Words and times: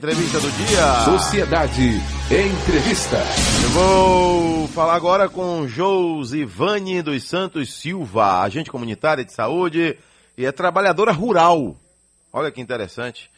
Entrevista 0.00 0.40
do 0.40 0.50
dia. 0.52 1.04
Sociedade 1.04 2.00
Entrevista. 2.30 3.18
Eu 3.62 3.68
vou 3.68 4.68
falar 4.68 4.94
agora 4.94 5.28
com 5.28 5.68
Josivane 5.68 7.02
dos 7.02 7.24
Santos 7.24 7.74
Silva, 7.74 8.40
agente 8.40 8.70
comunitária 8.70 9.22
de 9.22 9.34
saúde 9.34 9.98
e 10.38 10.46
é 10.46 10.50
trabalhadora 10.50 11.12
rural. 11.12 11.76
Olha 12.32 12.50
que 12.50 12.62
interessante. 12.62 13.30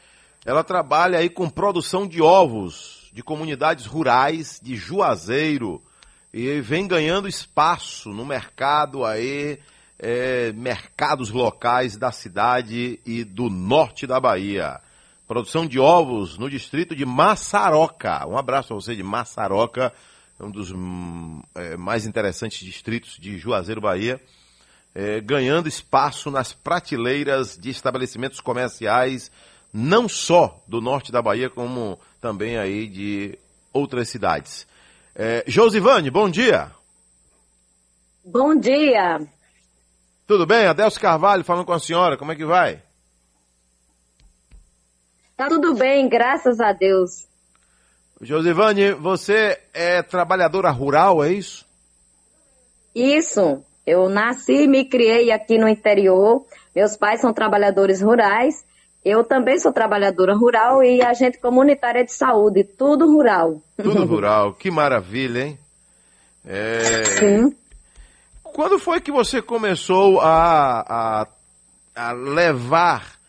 Ela 0.46 0.62
trabalha 0.62 1.19
aí 1.19 1.29
com 1.29 1.51
produção 1.51 2.06
de 2.06 2.22
ovos 2.22 3.10
de 3.13 3.24
comunidades 3.24 3.85
rurais 3.85 4.60
de 4.63 4.76
Juazeiro 4.76 5.83
e 6.33 6.60
vem 6.60 6.87
ganhando 6.87 7.26
espaço 7.26 8.10
no 8.10 8.24
mercado 8.24 9.04
aí, 9.04 9.58
é, 9.99 10.53
mercados 10.53 11.29
locais 11.31 11.97
da 11.97 12.13
cidade 12.13 13.01
e 13.04 13.24
do 13.24 13.51
norte 13.51 14.06
da 14.06 14.21
Bahia. 14.21 14.81
Produção 15.33 15.67
de 15.67 15.80
ovos 15.80 16.37
no 16.37 16.51
distrito 16.51 16.95
de 16.95 17.06
Massaroca. 17.06 18.28
Um 18.28 18.37
abraço 18.37 18.75
a 18.75 18.77
você 18.77 18.95
de 18.95 19.02
Massaroca, 19.02 19.91
um 20.38 20.51
dos 20.51 20.70
hum, 20.70 21.41
é, 21.55 21.74
mais 21.74 22.05
interessantes 22.05 22.62
distritos 22.62 23.16
de 23.19 23.38
Juazeiro, 23.38 23.80
Bahia. 23.80 24.21
É, 24.95 25.23
ganhando 25.23 25.71
espaço 25.71 26.30
nas 26.30 26.52
prateleiras 26.52 27.57
de 27.57 27.71
estabelecimentos 27.71 28.43
comerciais, 28.43 29.33
não 29.73 30.07
só 30.07 30.62
do 30.69 30.83
norte 30.83 31.10
da 31.10 31.23
Bahia, 31.23 31.49
como 31.49 31.99
também 32.21 32.59
aí 32.59 32.87
de 32.87 33.38
outras 33.73 34.10
cidades. 34.10 34.66
É, 35.16 35.45
Josivane, 35.46 36.10
bom 36.10 36.29
dia. 36.29 36.71
Bom 38.23 38.55
dia. 38.55 39.27
Tudo 40.27 40.45
bem? 40.45 40.66
Adelso 40.66 41.01
Carvalho 41.01 41.43
falando 41.43 41.65
com 41.65 41.73
a 41.73 41.80
senhora, 41.80 42.19
como 42.19 42.33
é 42.33 42.37
que 42.37 42.45
vai? 42.45 42.83
Tá 45.42 45.48
tudo 45.48 45.74
bem, 45.74 46.09
graças 46.09 46.60
a 46.60 46.73
Deus. 46.73 47.27
Josivane, 48.20 48.92
você 48.92 49.59
é 49.74 50.01
trabalhadora 50.01 50.71
rural, 50.71 51.24
é 51.24 51.32
isso? 51.32 51.66
Isso. 52.95 53.60
Eu 53.84 54.09
nasci 54.09 54.52
e 54.52 54.68
me 54.68 54.84
criei 54.84 55.32
aqui 55.32 55.59
no 55.59 55.68
interior. 55.68 56.46
Meus 56.74 56.96
pais 56.96 57.21
são 57.21 57.32
trabalhadores 57.32 58.01
rurais. 58.01 58.65
Eu 59.04 59.24
também 59.24 59.59
sou 59.59 59.73
trabalhadora 59.73 60.37
rural 60.37 60.84
e 60.84 61.02
agente 61.02 61.38
comunitária 61.38 62.04
de 62.04 62.12
saúde. 62.12 62.62
Tudo 62.62 63.10
rural. 63.10 63.60
Tudo 63.77 64.04
rural. 64.06 64.54
que 64.54 64.70
maravilha, 64.70 65.46
hein? 65.46 65.58
É... 66.46 67.02
Sim. 67.18 67.56
Quando 68.44 68.78
foi 68.78 69.00
que 69.00 69.10
você 69.10 69.42
começou 69.42 70.20
a, 70.20 71.24
a, 71.27 71.27
a 71.96 72.12
levar 72.12 73.21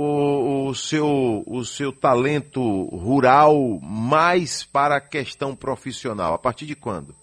o, 0.00 0.68
o, 0.68 0.74
seu, 0.74 1.42
o 1.46 1.64
seu 1.64 1.92
talento 1.92 2.84
rural 2.86 3.78
mais 3.82 4.64
para 4.64 4.96
a 4.96 5.00
questão 5.00 5.54
profissional? 5.54 6.32
A 6.32 6.38
partir 6.38 6.64
de 6.64 6.74
quando? 6.74 7.14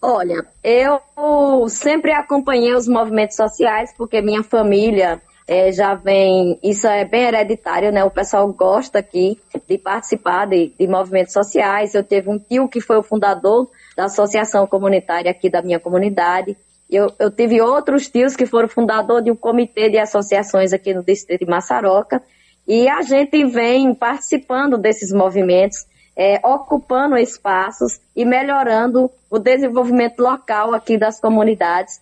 Olha, 0.00 0.46
eu 0.62 1.68
sempre 1.68 2.12
acompanhei 2.12 2.72
os 2.74 2.86
movimentos 2.86 3.34
sociais, 3.34 3.92
porque 3.98 4.22
minha 4.22 4.44
família 4.44 5.20
é, 5.48 5.72
já 5.72 5.94
vem, 5.94 6.56
isso 6.62 6.86
é 6.86 7.04
bem 7.04 7.24
hereditário, 7.24 7.90
né? 7.90 8.04
O 8.04 8.10
pessoal 8.10 8.46
gosta 8.52 9.00
aqui 9.00 9.40
de 9.66 9.76
participar 9.78 10.46
de, 10.46 10.72
de 10.78 10.86
movimentos 10.86 11.32
sociais. 11.32 11.94
Eu 11.94 12.04
tive 12.04 12.30
um 12.30 12.38
tio 12.38 12.68
que 12.68 12.80
foi 12.80 12.98
o 12.98 13.02
fundador 13.02 13.68
da 13.96 14.04
associação 14.04 14.66
comunitária 14.68 15.30
aqui 15.30 15.50
da 15.50 15.60
minha 15.60 15.80
comunidade. 15.80 16.56
Eu, 16.90 17.12
eu 17.18 17.30
tive 17.30 17.60
outros 17.60 18.08
tios 18.08 18.34
que 18.34 18.46
foram 18.46 18.68
fundador 18.68 19.22
de 19.22 19.30
um 19.30 19.36
comitê 19.36 19.90
de 19.90 19.98
associações 19.98 20.72
aqui 20.72 20.94
no 20.94 21.02
distrito 21.02 21.44
de 21.44 21.50
Massaroca. 21.50 22.22
E 22.66 22.88
a 22.88 23.02
gente 23.02 23.44
vem 23.44 23.94
participando 23.94 24.78
desses 24.78 25.12
movimentos, 25.12 25.86
é, 26.16 26.40
ocupando 26.46 27.16
espaços 27.16 28.00
e 28.16 28.24
melhorando 28.24 29.10
o 29.30 29.38
desenvolvimento 29.38 30.20
local 30.20 30.74
aqui 30.74 30.96
das 30.96 31.20
comunidades. 31.20 32.00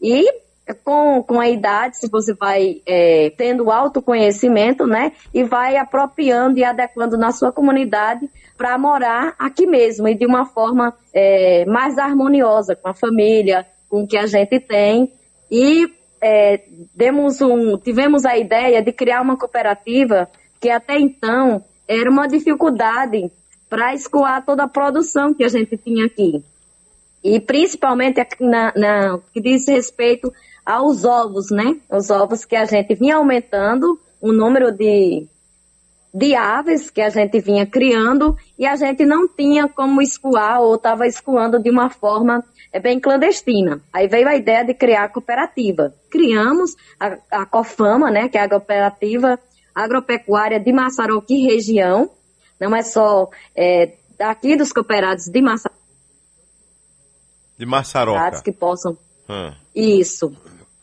E 0.00 0.24
com, 0.84 1.22
com 1.22 1.40
a 1.40 1.48
idade, 1.48 1.98
se 1.98 2.08
você 2.08 2.34
vai 2.34 2.82
é, 2.86 3.30
tendo 3.36 3.70
autoconhecimento, 3.70 4.86
né, 4.86 5.12
e 5.32 5.44
vai 5.44 5.76
apropriando 5.76 6.58
e 6.58 6.64
adequando 6.64 7.16
na 7.16 7.30
sua 7.30 7.52
comunidade 7.52 8.28
para 8.56 8.76
morar 8.76 9.34
aqui 9.38 9.66
mesmo 9.66 10.08
e 10.08 10.14
de 10.14 10.26
uma 10.26 10.46
forma 10.46 10.92
é, 11.14 11.64
mais 11.66 11.98
harmoniosa 11.98 12.74
com 12.74 12.88
a 12.88 12.94
família, 12.94 13.66
com 13.88 14.06
que 14.06 14.16
a 14.16 14.26
gente 14.26 14.60
tem 14.60 15.12
e 15.50 15.88
é, 16.20 16.62
demos 16.94 17.40
um, 17.40 17.78
tivemos 17.78 18.24
a 18.24 18.36
ideia 18.36 18.82
de 18.82 18.92
criar 18.92 19.20
uma 19.20 19.36
cooperativa 19.36 20.28
que 20.60 20.70
até 20.70 20.98
então 20.98 21.64
era 21.86 22.10
uma 22.10 22.26
dificuldade 22.26 23.30
para 23.68 23.94
escoar 23.94 24.44
toda 24.44 24.64
a 24.64 24.68
produção 24.68 25.34
que 25.34 25.44
a 25.44 25.48
gente 25.48 25.76
tinha 25.76 26.06
aqui. 26.06 26.42
E 27.22 27.40
principalmente 27.40 28.24
na, 28.40 28.72
na, 28.76 29.18
que 29.32 29.40
diz 29.40 29.66
respeito 29.68 30.32
aos 30.64 31.04
ovos, 31.04 31.50
né? 31.50 31.76
Os 31.90 32.10
ovos 32.10 32.44
que 32.44 32.56
a 32.56 32.64
gente 32.64 32.94
vinha 32.94 33.16
aumentando 33.16 33.98
o 34.20 34.32
número 34.32 34.72
de, 34.72 35.26
de 36.12 36.34
aves 36.34 36.90
que 36.90 37.00
a 37.00 37.10
gente 37.10 37.40
vinha 37.40 37.66
criando 37.66 38.36
e 38.58 38.66
a 38.66 38.76
gente 38.76 39.04
não 39.04 39.28
tinha 39.28 39.68
como 39.68 40.00
escoar 40.00 40.60
ou 40.60 40.74
estava 40.76 41.06
escoando 41.06 41.62
de 41.62 41.70
uma 41.70 41.90
forma 41.90 42.42
é 42.72 42.80
bem 42.80 43.00
clandestina. 43.00 43.80
Aí 43.90 44.06
veio 44.06 44.28
a 44.28 44.36
ideia 44.36 44.62
de 44.62 44.74
criar 44.74 45.04
a 45.04 45.08
cooperativa. 45.08 45.94
Criamos 46.10 46.76
a, 47.00 47.16
a 47.30 47.46
COFAMA, 47.46 48.10
né, 48.10 48.28
que 48.28 48.36
é 48.36 48.42
a 48.42 48.48
Cooperativa 48.48 49.38
Agropecuária 49.74 50.60
de 50.60 50.72
Massaroque 50.72 51.34
e 51.34 51.46
região. 51.46 52.10
Não 52.60 52.76
é 52.76 52.82
só 52.82 53.30
é, 53.54 53.94
daqui 54.18 54.56
dos 54.56 54.72
cooperados 54.72 55.24
de 55.24 55.40
Massaroque. 55.40 55.80
De 57.58 57.64
Massaroca. 57.64 58.42
Que 58.42 58.52
possam. 58.52 58.98
Hum. 59.28 59.54
Isso. 59.74 60.36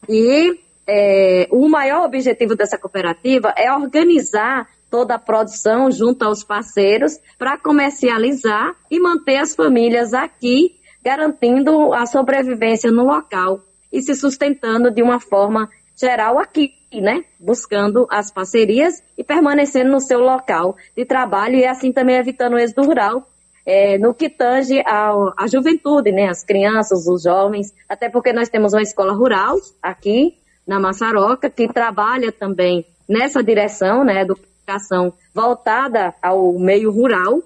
E 0.09 0.59
é, 0.87 1.47
o 1.51 1.69
maior 1.69 2.05
objetivo 2.05 2.55
dessa 2.55 2.77
cooperativa 2.77 3.53
é 3.55 3.71
organizar 3.71 4.67
toda 4.93 5.15
a 5.15 5.19
produção 5.19 5.89
junto 5.89 6.21
aos 6.21 6.43
parceiros 6.43 7.19
para 7.35 7.57
comercializar 7.57 8.75
e 8.91 8.99
manter 8.99 9.37
as 9.37 9.55
famílias 9.55 10.13
aqui 10.13 10.75
garantindo 11.03 11.91
a 11.95 12.05
sobrevivência 12.05 12.91
no 12.91 13.03
local 13.03 13.59
e 13.91 14.03
se 14.03 14.13
sustentando 14.13 14.91
de 14.91 15.01
uma 15.01 15.19
forma 15.19 15.67
geral 15.99 16.37
aqui, 16.37 16.75
né? 16.93 17.25
Buscando 17.39 18.05
as 18.07 18.29
parcerias 18.29 19.01
e 19.17 19.23
permanecendo 19.23 19.89
no 19.89 19.99
seu 19.99 20.19
local 20.19 20.75
de 20.95 21.03
trabalho 21.05 21.55
e 21.55 21.65
assim 21.65 21.91
também 21.91 22.17
evitando 22.17 22.53
o 22.53 22.59
êxodo 22.59 22.83
rural 22.83 23.27
é, 23.65 23.97
no 23.97 24.13
que 24.13 24.29
tange 24.29 24.79
à 24.85 25.47
juventude, 25.47 26.11
né? 26.11 26.27
As 26.27 26.43
crianças, 26.43 27.07
os 27.07 27.23
jovens, 27.23 27.73
até 27.89 28.09
porque 28.09 28.31
nós 28.31 28.47
temos 28.47 28.73
uma 28.73 28.83
escola 28.83 29.13
rural 29.13 29.57
aqui 29.81 30.37
na 30.67 30.79
Massaroca 30.79 31.49
que 31.49 31.67
trabalha 31.67 32.31
também 32.31 32.85
nessa 33.09 33.43
direção, 33.43 34.03
né? 34.03 34.23
Educação 34.63 35.13
voltada 35.33 36.13
ao 36.21 36.57
meio 36.57 36.91
rural 36.91 37.43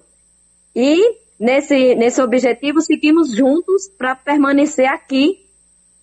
e 0.74 1.16
nesse, 1.38 1.94
nesse 1.96 2.22
objetivo, 2.22 2.80
seguimos 2.80 3.34
juntos 3.34 3.88
para 3.98 4.14
permanecer 4.14 4.86
aqui 4.86 5.44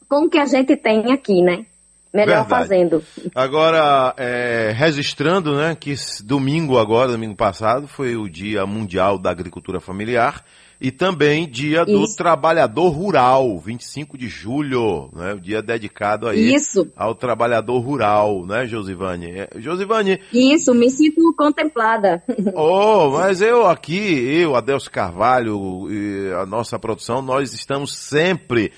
com 0.09 0.25
o 0.25 0.29
que 0.29 0.37
a 0.37 0.45
gente 0.45 0.75
tem 0.75 1.11
aqui, 1.11 1.41
né? 1.41 1.65
Melhor 2.13 2.41
Verdade. 2.41 2.49
fazendo. 2.49 3.03
Agora, 3.33 4.13
é, 4.17 4.71
registrando, 4.73 5.55
né, 5.55 5.75
que 5.75 5.93
domingo 6.23 6.77
agora, 6.77 7.11
domingo 7.11 7.35
passado, 7.35 7.87
foi 7.87 8.15
o 8.15 8.29
Dia 8.29 8.65
Mundial 8.65 9.17
da 9.17 9.31
Agricultura 9.31 9.81
Familiar 9.81 10.43
e 10.79 10.91
também 10.91 11.47
dia 11.47 11.85
do 11.85 12.03
Isso. 12.03 12.15
trabalhador 12.15 12.89
rural, 12.89 13.57
25 13.59 14.17
de 14.17 14.27
julho, 14.27 15.09
né? 15.13 15.33
O 15.33 15.39
dia 15.39 15.61
dedicado 15.61 16.27
aí 16.27 16.53
Isso. 16.53 16.91
ao 16.95 17.15
trabalhador 17.15 17.79
rural, 17.79 18.45
né, 18.45 18.65
Josivane? 18.67 19.31
É, 19.31 19.49
Josivane. 19.57 20.19
Isso, 20.33 20.73
me 20.73 20.89
sinto 20.89 21.33
contemplada. 21.37 22.23
Oh, 22.57 23.09
mas 23.09 23.41
eu 23.41 23.67
aqui, 23.67 23.97
eu, 23.97 24.55
Adelso 24.55 24.89
Carvalho 24.89 25.87
e 25.91 26.31
a 26.33 26.45
nossa 26.45 26.79
produção, 26.79 27.21
nós 27.21 27.53
estamos 27.53 27.95
sempre 27.95 28.71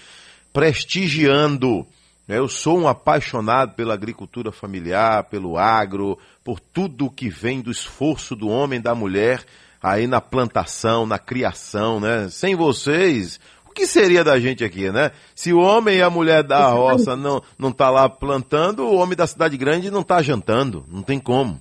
prestigiando. 0.51 1.85
Né? 2.27 2.37
Eu 2.37 2.47
sou 2.47 2.79
um 2.79 2.87
apaixonado 2.87 3.75
pela 3.75 3.93
agricultura 3.93 4.51
familiar, 4.51 5.25
pelo 5.25 5.57
agro, 5.57 6.17
por 6.43 6.59
tudo 6.59 7.11
que 7.11 7.29
vem 7.29 7.61
do 7.61 7.71
esforço 7.71 8.35
do 8.35 8.47
homem 8.47 8.79
e 8.79 8.81
da 8.81 8.95
mulher 8.95 9.43
aí 9.81 10.07
na 10.07 10.21
plantação, 10.21 11.05
na 11.05 11.19
criação, 11.19 11.99
né? 11.99 12.27
Sem 12.29 12.55
vocês, 12.55 13.39
o 13.67 13.71
que 13.71 13.85
seria 13.85 14.23
da 14.23 14.39
gente 14.39 14.63
aqui, 14.63 14.91
né? 14.91 15.11
Se 15.35 15.53
o 15.53 15.59
homem 15.59 15.97
e 15.97 16.01
a 16.01 16.09
mulher 16.09 16.43
da 16.43 16.67
roça 16.69 17.15
não 17.15 17.41
não 17.57 17.71
tá 17.71 17.89
lá 17.89 18.09
plantando, 18.09 18.83
o 18.83 18.95
homem 18.95 19.15
da 19.15 19.27
cidade 19.27 19.57
grande 19.57 19.91
não 19.91 20.03
tá 20.03 20.21
jantando, 20.21 20.85
não 20.87 21.01
tem 21.01 21.19
como, 21.19 21.59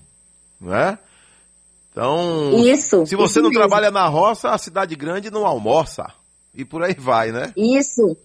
não 0.60 0.74
é? 0.74 0.98
Então, 1.90 2.52
isso, 2.58 3.06
se 3.06 3.16
você 3.16 3.38
isso 3.38 3.42
não 3.42 3.48
mesmo. 3.48 3.60
trabalha 3.60 3.90
na 3.90 4.06
roça, 4.06 4.50
a 4.50 4.58
cidade 4.58 4.94
grande 4.94 5.30
não 5.30 5.46
almoça. 5.46 6.06
E 6.54 6.62
por 6.62 6.82
aí 6.82 6.94
vai, 6.94 7.32
né? 7.32 7.52
Isso, 7.56 8.16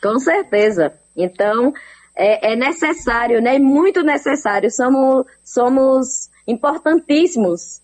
com 0.00 0.18
certeza. 0.20 0.92
Então, 1.16 1.72
é, 2.16 2.52
é 2.52 2.56
necessário, 2.56 3.40
né? 3.40 3.58
Muito 3.58 4.02
necessário. 4.02 4.70
Somos, 4.70 5.26
somos 5.44 6.30
importantíssimos. 6.46 7.80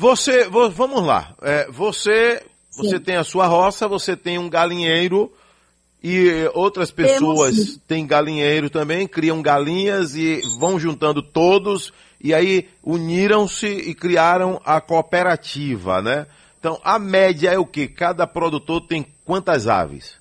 Você, 0.00 0.48
vamos 0.48 1.04
lá, 1.04 1.34
é, 1.42 1.70
você, 1.70 2.42
você 2.74 2.98
tem 2.98 3.16
a 3.16 3.22
sua 3.22 3.46
roça, 3.46 3.86
você 3.86 4.16
tem 4.16 4.38
um 4.38 4.48
galinheiro 4.48 5.30
e 6.02 6.50
outras 6.54 6.90
pessoas 6.90 7.54
Temos, 7.54 7.80
têm 7.86 8.06
galinheiro 8.06 8.70
também, 8.70 9.06
criam 9.06 9.42
galinhas 9.42 10.16
e 10.16 10.40
vão 10.58 10.80
juntando 10.80 11.22
todos 11.22 11.92
e 12.18 12.32
aí 12.32 12.66
uniram-se 12.82 13.66
e 13.66 13.94
criaram 13.94 14.58
a 14.64 14.80
cooperativa, 14.80 16.00
né? 16.00 16.26
Então, 16.58 16.80
a 16.82 16.98
média 16.98 17.50
é 17.50 17.58
o 17.58 17.66
que? 17.66 17.86
Cada 17.86 18.26
produtor 18.26 18.86
tem 18.86 19.04
quantas 19.26 19.68
aves? 19.68 20.18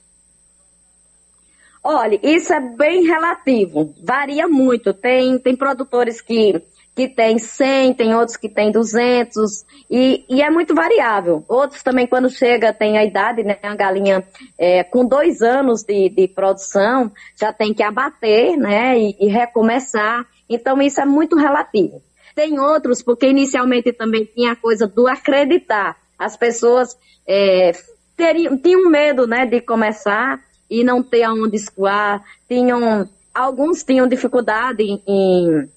Olha, 1.81 2.19
isso 2.21 2.51
é 2.51 2.59
bem 2.59 3.05
relativo, 3.05 3.95
varia 4.03 4.45
muito. 4.45 4.93
Tem, 4.93 5.39
tem 5.39 5.55
produtores 5.55 6.19
que, 6.19 6.61
que 7.00 7.07
tem 7.07 7.40
100, 7.40 7.94
tem 7.94 8.13
outros 8.13 8.36
que 8.36 8.50
tem 8.50 8.74
200, 8.74 9.63
e, 9.90 10.25
e 10.28 10.42
é 10.42 10.50
muito 10.50 10.75
variável. 10.75 11.46
Outros 11.48 11.81
também, 11.81 12.06
quando 12.06 12.30
chega, 12.30 12.74
tem 12.74 12.98
a 12.98 13.06
idade, 13.06 13.42
né? 13.42 13.57
A 13.63 13.74
galinha 13.74 14.22
é, 14.57 14.84
com 14.84 15.06
dois 15.06 15.42
anos 15.42 15.81
de, 15.81 16.10
de 16.10 16.28
produção, 16.28 17.10
já 17.40 17.54
tem 17.54 17.74
que 17.74 17.81
abater, 17.81 18.57
né? 18.57 19.00
E, 19.00 19.16
e 19.18 19.28
recomeçar. 19.30 20.25
Então, 20.50 20.81
isso 20.81 21.00
é 21.00 21.06
muito 21.06 21.38
relativo. 21.38 22.01
Tem 22.36 22.60
outros, 22.60 23.01
porque 23.01 23.28
inicialmente 23.28 23.94
também 23.94 24.25
tinha 24.25 24.51
a 24.51 24.57
coisa 24.57 24.86
do 24.86 25.07
acreditar. 25.07 25.96
As 26.18 26.36
pessoas 26.36 26.98
é, 27.25 27.72
teriam, 28.18 28.57
tinham 28.57 28.90
medo, 28.90 29.25
né, 29.25 29.46
de 29.46 29.62
começar 29.62 30.38
e 30.69 30.84
não 30.84 31.01
ter 31.01 31.24
aonde 31.24 31.56
escoar. 31.56 32.22
Tinham, 32.46 33.07
alguns 33.34 33.84
tinham 33.84 34.06
dificuldade 34.06 34.84
em, 34.84 35.01
em 35.07 35.69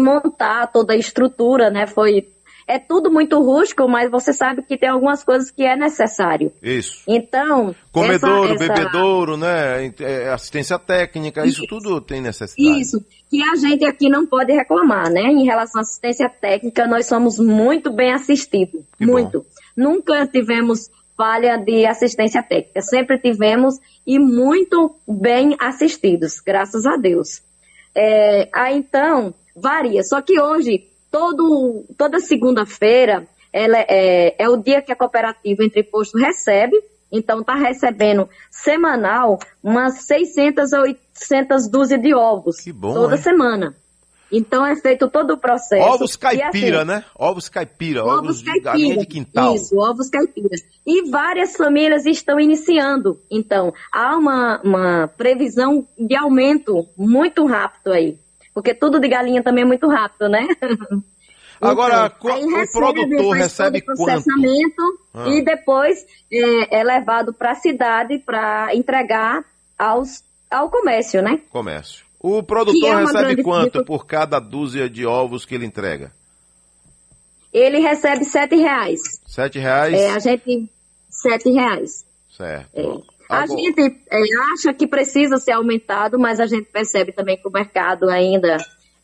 montar 0.00 0.66
toda 0.68 0.92
a 0.94 0.96
estrutura, 0.96 1.70
né? 1.70 1.86
Foi 1.86 2.26
é 2.66 2.78
tudo 2.78 3.10
muito 3.10 3.38
rústico, 3.42 3.86
mas 3.86 4.10
você 4.10 4.32
sabe 4.32 4.62
que 4.62 4.78
tem 4.78 4.88
algumas 4.88 5.22
coisas 5.22 5.50
que 5.50 5.62
é 5.62 5.76
necessário. 5.76 6.50
Isso. 6.62 7.02
Então. 7.06 7.74
Comedouro, 7.92 8.54
essa, 8.54 8.64
essa... 8.64 8.74
bebedouro, 8.74 9.36
né? 9.36 9.92
É, 10.00 10.30
assistência 10.30 10.78
técnica, 10.78 11.44
isso, 11.44 11.64
isso, 11.64 11.66
tudo 11.66 12.00
tem 12.00 12.22
necessidade. 12.22 12.80
Isso. 12.80 13.04
Que 13.30 13.42
a 13.42 13.54
gente 13.56 13.84
aqui 13.84 14.08
não 14.08 14.26
pode 14.26 14.52
reclamar, 14.52 15.10
né? 15.10 15.22
Em 15.22 15.44
relação 15.44 15.80
à 15.80 15.82
assistência 15.82 16.28
técnica, 16.28 16.86
nós 16.86 17.06
somos 17.06 17.38
muito 17.38 17.92
bem 17.92 18.12
assistidos. 18.12 18.82
Que 18.96 19.04
muito. 19.04 19.40
Bom. 19.40 19.44
Nunca 19.76 20.26
tivemos 20.26 20.88
falha 21.16 21.56
de 21.58 21.84
assistência 21.84 22.42
técnica. 22.42 22.80
Sempre 22.80 23.18
tivemos 23.18 23.78
e 24.06 24.18
muito 24.18 24.96
bem 25.06 25.54
assistidos, 25.60 26.40
graças 26.40 26.86
a 26.86 26.96
Deus. 26.96 27.42
É, 27.94 28.48
aí 28.52 28.76
então, 28.76 29.34
varia. 29.54 30.02
Só 30.02 30.20
que 30.20 30.40
hoje, 30.40 30.88
todo, 31.10 31.84
toda 31.96 32.20
segunda-feira, 32.20 33.26
é, 33.52 34.42
é, 34.42 34.48
o 34.48 34.56
dia 34.56 34.82
que 34.82 34.92
a 34.92 34.96
cooperativa 34.96 35.64
Entre 35.64 35.82
Posto 35.82 36.18
recebe, 36.18 36.76
então 37.10 37.40
está 37.40 37.54
recebendo 37.54 38.28
semanal 38.50 39.38
umas 39.62 40.04
600 40.06 40.72
a 40.72 40.80
800 40.82 41.68
dúzias 41.68 42.02
de 42.02 42.12
ovos. 42.12 42.56
Que 42.56 42.72
bom, 42.72 42.92
Toda 42.92 43.14
hein? 43.14 43.22
semana. 43.22 43.76
Então 44.32 44.66
é 44.66 44.74
feito 44.74 45.08
todo 45.08 45.34
o 45.34 45.38
processo. 45.38 45.80
Ovos 45.82 46.16
caipira, 46.16 46.78
assim, 46.78 46.88
né? 46.88 47.04
Ovos 47.14 47.48
caipira, 47.48 48.04
ovos, 48.04 48.18
ovos 48.18 48.42
caipira, 48.42 48.54
de 48.54 48.64
galinha 48.64 48.96
de 48.98 49.06
quintal. 49.06 49.54
Isso, 49.54 49.78
ovos 49.78 50.10
caipira. 50.10 50.56
E 50.84 51.08
várias 51.08 51.54
famílias 51.54 52.04
estão 52.04 52.40
iniciando. 52.40 53.20
Então, 53.30 53.72
há 53.92 54.16
uma, 54.16 54.60
uma 54.62 55.06
previsão 55.06 55.86
de 55.96 56.16
aumento 56.16 56.88
muito 56.96 57.46
rápido 57.46 57.92
aí. 57.92 58.18
Porque 58.54 58.72
tudo 58.72 59.00
de 59.00 59.08
galinha 59.08 59.42
também 59.42 59.64
é 59.64 59.66
muito 59.66 59.88
rápido, 59.88 60.28
né? 60.28 60.46
Agora, 61.60 62.12
então, 62.16 62.46
o 62.46 62.56
recebe, 62.56 62.72
produtor 62.72 63.36
recebe 63.36 63.82
processamento 63.82 64.98
quanto? 65.12 65.30
e 65.30 65.42
depois 65.42 66.04
é, 66.30 66.80
é 66.80 66.84
levado 66.84 67.32
para 67.32 67.52
a 67.52 67.54
cidade 67.54 68.18
para 68.18 68.74
entregar 68.74 69.44
aos, 69.78 70.22
ao 70.50 70.68
comércio, 70.68 71.22
né? 71.22 71.40
Comércio. 71.50 72.04
O 72.20 72.42
produtor 72.42 72.88
é 72.88 73.04
recebe 73.04 73.42
quanto 73.42 73.84
por 73.84 74.06
cada 74.06 74.38
dúzia 74.38 74.88
de 74.88 75.06
ovos 75.06 75.44
que 75.44 75.54
ele 75.54 75.66
entrega? 75.66 76.12
Ele 77.52 77.78
recebe 77.78 78.24
sete 78.24 78.56
reais. 78.56 79.00
Sete 79.26 79.58
reais? 79.58 79.94
É, 79.94 80.10
a 80.10 80.18
gente... 80.18 80.70
Sete 81.08 81.50
reais. 81.50 82.04
Certo. 82.36 82.68
É. 82.74 83.13
A 83.28 83.46
gente 83.46 83.80
é, 84.10 84.18
acha 84.52 84.72
que 84.72 84.86
precisa 84.86 85.38
ser 85.38 85.52
aumentado, 85.52 86.18
mas 86.18 86.40
a 86.40 86.46
gente 86.46 86.70
percebe 86.70 87.12
também 87.12 87.36
que 87.36 87.48
o 87.48 87.52
mercado 87.52 88.08
ainda 88.10 88.56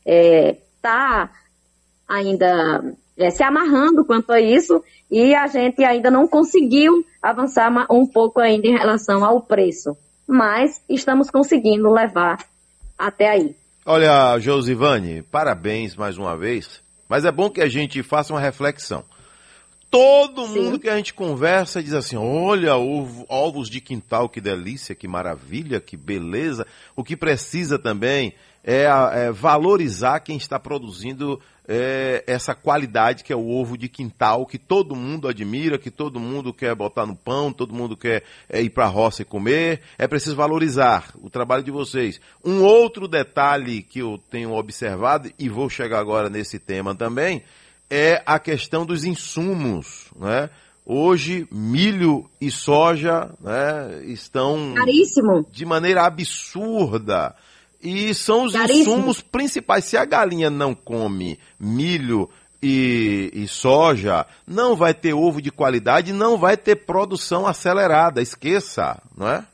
está 0.05 1.31
é, 1.33 1.41
ainda 2.09 2.83
é, 3.17 3.31
se 3.31 3.43
amarrando 3.43 4.05
quanto 4.05 4.33
a 4.33 4.41
isso 4.41 4.83
e 5.11 5.35
a 5.35 5.47
gente 5.47 5.83
ainda 5.85 6.11
não 6.11 6.27
conseguiu 6.27 7.05
avançar 7.23 7.71
um 7.91 8.07
pouco 8.07 8.41
ainda 8.41 8.67
em 8.67 8.77
relação 8.77 9.25
ao 9.25 9.41
preço. 9.43 9.97
Mas 10.27 10.83
estamos 10.89 11.31
conseguindo 11.31 11.91
levar 11.91 12.39
até 12.99 13.31
aí. 13.31 13.57
Olha, 13.85 14.39
Josivane, 14.39 15.23
parabéns 15.23 15.97
mais 15.97 16.17
uma 16.17 16.37
vez, 16.37 16.83
mas 17.09 17.25
é 17.25 17.33
bom 17.33 17.51
que 17.51 17.61
a 17.61 17.69
gente 17.69 18.03
faça 18.03 18.33
uma 18.33 18.41
reflexão. 18.41 19.05
Todo 19.91 20.47
Sim. 20.47 20.55
mundo 20.55 20.79
que 20.79 20.89
a 20.89 20.97
gente 20.97 21.13
conversa 21.13 21.83
diz 21.83 21.93
assim: 21.93 22.17
olha, 22.17 22.77
ovo, 22.77 23.27
ovos 23.29 23.69
de 23.69 23.81
quintal, 23.81 24.29
que 24.29 24.41
delícia, 24.41 24.95
que 24.95 25.09
maravilha, 25.09 25.81
que 25.81 25.97
beleza. 25.97 26.67
O 26.95 27.03
que 27.03 27.17
precisa 27.17 27.79
também 27.79 28.33
é, 28.63 28.85
é 28.85 29.33
valorizar 29.33 30.21
quem 30.21 30.37
está 30.37 30.61
produzindo 30.61 31.41
é, 31.67 32.25
essa 32.27 32.53
qualidade 32.53 33.23
que 33.23 33.33
é 33.33 33.37
o 33.37 33.49
ovo 33.49 33.79
de 33.79 33.89
quintal, 33.89 34.45
que 34.45 34.59
todo 34.59 34.97
mundo 34.97 35.29
admira, 35.29 35.79
que 35.79 35.91
todo 35.91 36.19
mundo 36.19 36.53
quer 36.53 36.75
botar 36.75 37.07
no 37.07 37.15
pão, 37.15 37.53
todo 37.53 37.75
mundo 37.75 37.97
quer 37.97 38.25
é, 38.49 38.61
ir 38.61 38.71
para 38.71 38.85
a 38.85 38.89
roça 38.89 39.23
e 39.23 39.25
comer. 39.25 39.81
É 39.97 40.09
preciso 40.09 40.35
valorizar 40.35 41.13
o 41.23 41.31
trabalho 41.31 41.63
de 41.63 41.71
vocês. 41.71 42.21
Um 42.45 42.63
outro 42.63 43.07
detalhe 43.07 43.83
que 43.83 44.01
eu 44.01 44.21
tenho 44.31 44.53
observado, 44.53 45.33
e 45.39 45.49
vou 45.49 45.71
chegar 45.71 46.01
agora 46.01 46.29
nesse 46.29 46.59
tema 46.59 46.95
também, 46.95 47.43
é 47.91 48.23
a 48.25 48.39
questão 48.39 48.87
dos 48.87 49.05
insumos. 49.05 50.07
Né? 50.17 50.49
Hoje, 50.87 51.47
milho 51.51 52.31
e 52.41 52.51
soja 52.51 53.31
né, 53.41 54.03
estão 54.05 54.73
Caríssimo. 54.75 55.45
de 55.51 55.67
maneira 55.67 56.05
absurda. 56.05 57.35
E 57.83 58.15
são 58.15 58.45
os 58.45 58.53
Caríssimo. 58.53 58.81
insumos 58.81 59.21
principais. 59.21 59.85
Se 59.85 59.97
a 59.97 60.05
galinha 60.05 60.51
não 60.51 60.75
come 60.75 61.39
milho 61.59 62.29
e, 62.63 63.31
e, 63.33 63.49
soja, 63.49 64.26
não 64.47 64.76
vai 64.76 64.93
ter 64.93 65.14
ovo 65.14 65.41
de 65.41 65.50
qualidade, 65.50 66.12
não 66.12 66.37
vai 66.37 66.57
ter 66.57 66.76
produção 66.76 67.47
acelerada. 67.47 68.21
Esqueça, 68.21 69.00
não 69.17 69.29
é? 69.29 69.45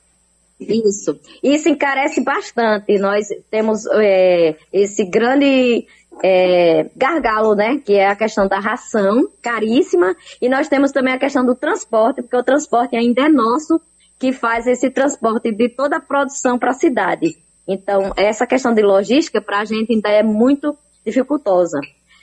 Isso. 0.59 1.19
Isso 1.43 1.69
encarece 1.69 2.21
bastante. 2.23 2.99
Nós 2.99 3.29
temos 3.51 3.85
é, 3.93 4.57
esse 4.73 5.05
grande 5.05 5.87
é, 6.23 6.91
gargalo, 6.97 7.55
né? 7.55 7.79
Que 7.79 7.95
é 7.95 8.09
a 8.09 8.17
questão 8.17 8.49
da 8.49 8.59
ração, 8.59 9.29
caríssima. 9.43 10.15
E 10.41 10.49
nós 10.49 10.69
temos 10.69 10.93
também 10.93 11.15
a 11.15 11.19
questão 11.19 11.45
do 11.45 11.55
transporte, 11.55 12.23
porque 12.23 12.37
o 12.37 12.45
transporte 12.45 12.97
ainda 12.97 13.23
é 13.23 13.29
nosso, 13.29 13.81
que 14.19 14.33
faz 14.33 14.67
esse 14.67 14.91
transporte 14.91 15.53
de 15.53 15.69
toda 15.69 15.97
a 15.97 16.01
produção 16.01 16.59
para 16.59 16.71
a 16.71 16.75
cidade. 16.75 17.37
Então, 17.69 18.13
essa 18.17 18.47
questão 18.47 18.73
de 18.73 18.83
logística 18.83 19.41
para 19.41 19.61
a 19.61 19.65
gente 19.65 19.93
ainda 19.93 20.09
é 20.09 20.23
muito 20.23 20.77
dificultosa. 21.05 21.81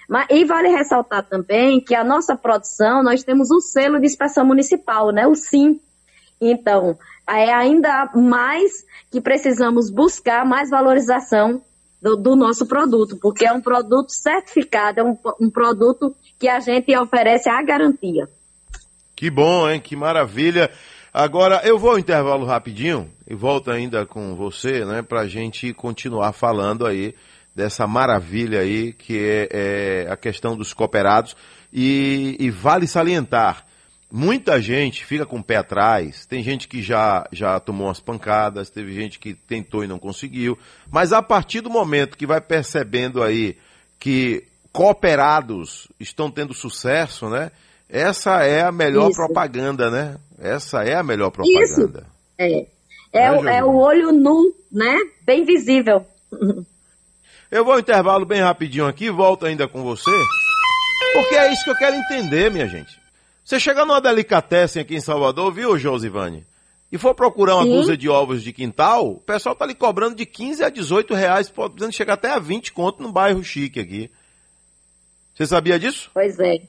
Mas, 0.07 0.27
e 0.29 0.43
vale 0.43 0.69
ressaltar 0.69 1.23
também 1.23 1.79
que 1.79 1.95
a 1.95 2.03
nossa 2.03 2.35
produção, 2.35 3.03
nós 3.03 3.23
temos 3.23 3.51
um 3.51 3.59
selo 3.59 3.99
de 3.99 4.05
inspeção 4.05 4.45
municipal, 4.45 5.11
né? 5.11 5.27
O 5.27 5.35
SIM. 5.35 5.79
Então, 6.41 6.97
é 7.27 7.53
ainda 7.53 8.09
mais 8.13 8.83
que 9.11 9.21
precisamos 9.21 9.89
buscar 9.89 10.45
mais 10.45 10.69
valorização 10.69 11.61
do, 12.03 12.17
do 12.17 12.35
nosso 12.35 12.65
produto, 12.65 13.15
porque 13.15 13.45
é 13.45 13.53
um 13.53 13.61
produto 13.61 14.09
certificado, 14.09 14.99
é 14.99 15.03
um, 15.03 15.17
um 15.39 15.49
produto 15.49 16.13
que 16.37 16.49
a 16.49 16.59
gente 16.59 16.93
oferece 16.97 17.49
a 17.49 17.63
garantia. 17.63 18.27
Que 19.15 19.29
bom, 19.29 19.69
hein? 19.69 19.79
Que 19.79 19.95
maravilha. 19.95 20.69
Agora, 21.13 21.61
eu 21.63 21.79
vou 21.79 21.91
ao 21.91 21.99
intervalo 21.99 22.45
rapidinho 22.45 23.09
e 23.25 23.33
volto 23.33 23.71
ainda 23.71 24.05
com 24.05 24.35
você, 24.35 24.83
né, 24.83 25.01
para 25.01 25.21
a 25.21 25.27
gente 25.27 25.71
continuar 25.73 26.33
falando 26.33 26.85
aí 26.85 27.15
dessa 27.55 27.87
maravilha 27.87 28.59
aí 28.59 28.91
que 28.91 29.17
é, 29.17 29.47
é 29.51 30.11
a 30.11 30.17
questão 30.17 30.57
dos 30.57 30.73
cooperados 30.73 31.37
e, 31.71 32.35
e, 32.39 32.49
vale 32.49 32.85
salientar, 32.85 33.65
muita 34.15 34.61
gente 34.61 35.03
fica 35.03 35.25
com 35.25 35.39
o 35.39 35.43
pé 35.43 35.55
atrás, 35.55 36.23
tem 36.27 36.43
gente 36.43 36.67
que 36.67 36.83
já, 36.83 37.27
já 37.31 37.59
tomou 37.59 37.87
umas 37.87 37.99
pancadas, 37.99 38.69
teve 38.69 38.93
gente 38.93 39.17
que 39.17 39.33
tentou 39.33 39.83
e 39.83 39.87
não 39.87 39.97
conseguiu, 39.97 40.55
mas 40.91 41.11
a 41.11 41.19
partir 41.19 41.61
do 41.61 41.69
momento 41.71 42.15
que 42.15 42.27
vai 42.27 42.39
percebendo 42.39 43.23
aí 43.23 43.57
que 43.99 44.43
cooperados 44.71 45.87
estão 45.99 46.29
tendo 46.29 46.53
sucesso, 46.53 47.27
né, 47.27 47.51
essa 47.89 48.43
é 48.43 48.61
a 48.61 48.71
melhor 48.71 49.09
Isso. 49.09 49.17
propaganda, 49.17 49.89
né? 49.89 50.17
Essa 50.39 50.83
é 50.83 50.95
a 50.95 51.03
melhor 51.03 51.29
propaganda. 51.29 51.63
Isso. 51.63 52.05
É. 52.37 52.65
É, 53.15 53.25
é, 53.27 53.31
o, 53.31 53.47
é 53.47 53.63
o 53.63 53.75
olho 53.75 54.11
nu, 54.11 54.51
né? 54.71 54.97
Bem 55.23 55.45
visível. 55.45 56.03
Eu 57.51 57.63
vou 57.63 57.73
ao 57.73 57.79
intervalo 57.79 58.25
bem 58.25 58.41
rapidinho 58.41 58.87
aqui, 58.87 59.11
volto 59.11 59.45
ainda 59.45 59.67
com 59.67 59.83
você. 59.83 60.11
Porque 61.13 61.35
é 61.35 61.53
isso 61.53 61.63
que 61.63 61.69
eu 61.69 61.77
quero 61.77 61.95
entender, 61.95 62.49
minha 62.49 62.67
gente. 62.67 63.02
Você 63.43 63.59
chega 63.59 63.85
numa 63.85 63.99
delicatessen 63.99 64.81
aqui 64.81 64.95
em 64.95 65.01
Salvador, 65.01 65.51
viu, 65.51 65.77
Josivane? 65.77 66.45
E 66.91 66.97
for 66.97 67.13
procurar 67.15 67.55
uma 67.55 67.63
Sim. 67.63 67.71
dúzia 67.71 67.97
de 67.97 68.07
ovos 68.07 68.43
de 68.43 68.53
quintal, 68.53 69.11
o 69.13 69.19
pessoal 69.19 69.55
tá 69.55 69.65
ali 69.65 69.73
cobrando 69.73 70.15
de 70.15 70.25
15 70.25 70.63
a 70.63 70.69
18 70.69 71.13
reais, 71.13 71.49
podendo 71.49 71.91
chegar 71.91 72.13
até 72.13 72.29
a 72.29 72.39
20 72.39 72.71
conto 72.71 73.01
no 73.01 73.11
bairro 73.11 73.43
chique 73.43 73.79
aqui. 73.79 74.11
Você 75.33 75.47
sabia 75.47 75.79
disso? 75.79 76.11
Pois 76.13 76.39
é. 76.39 76.61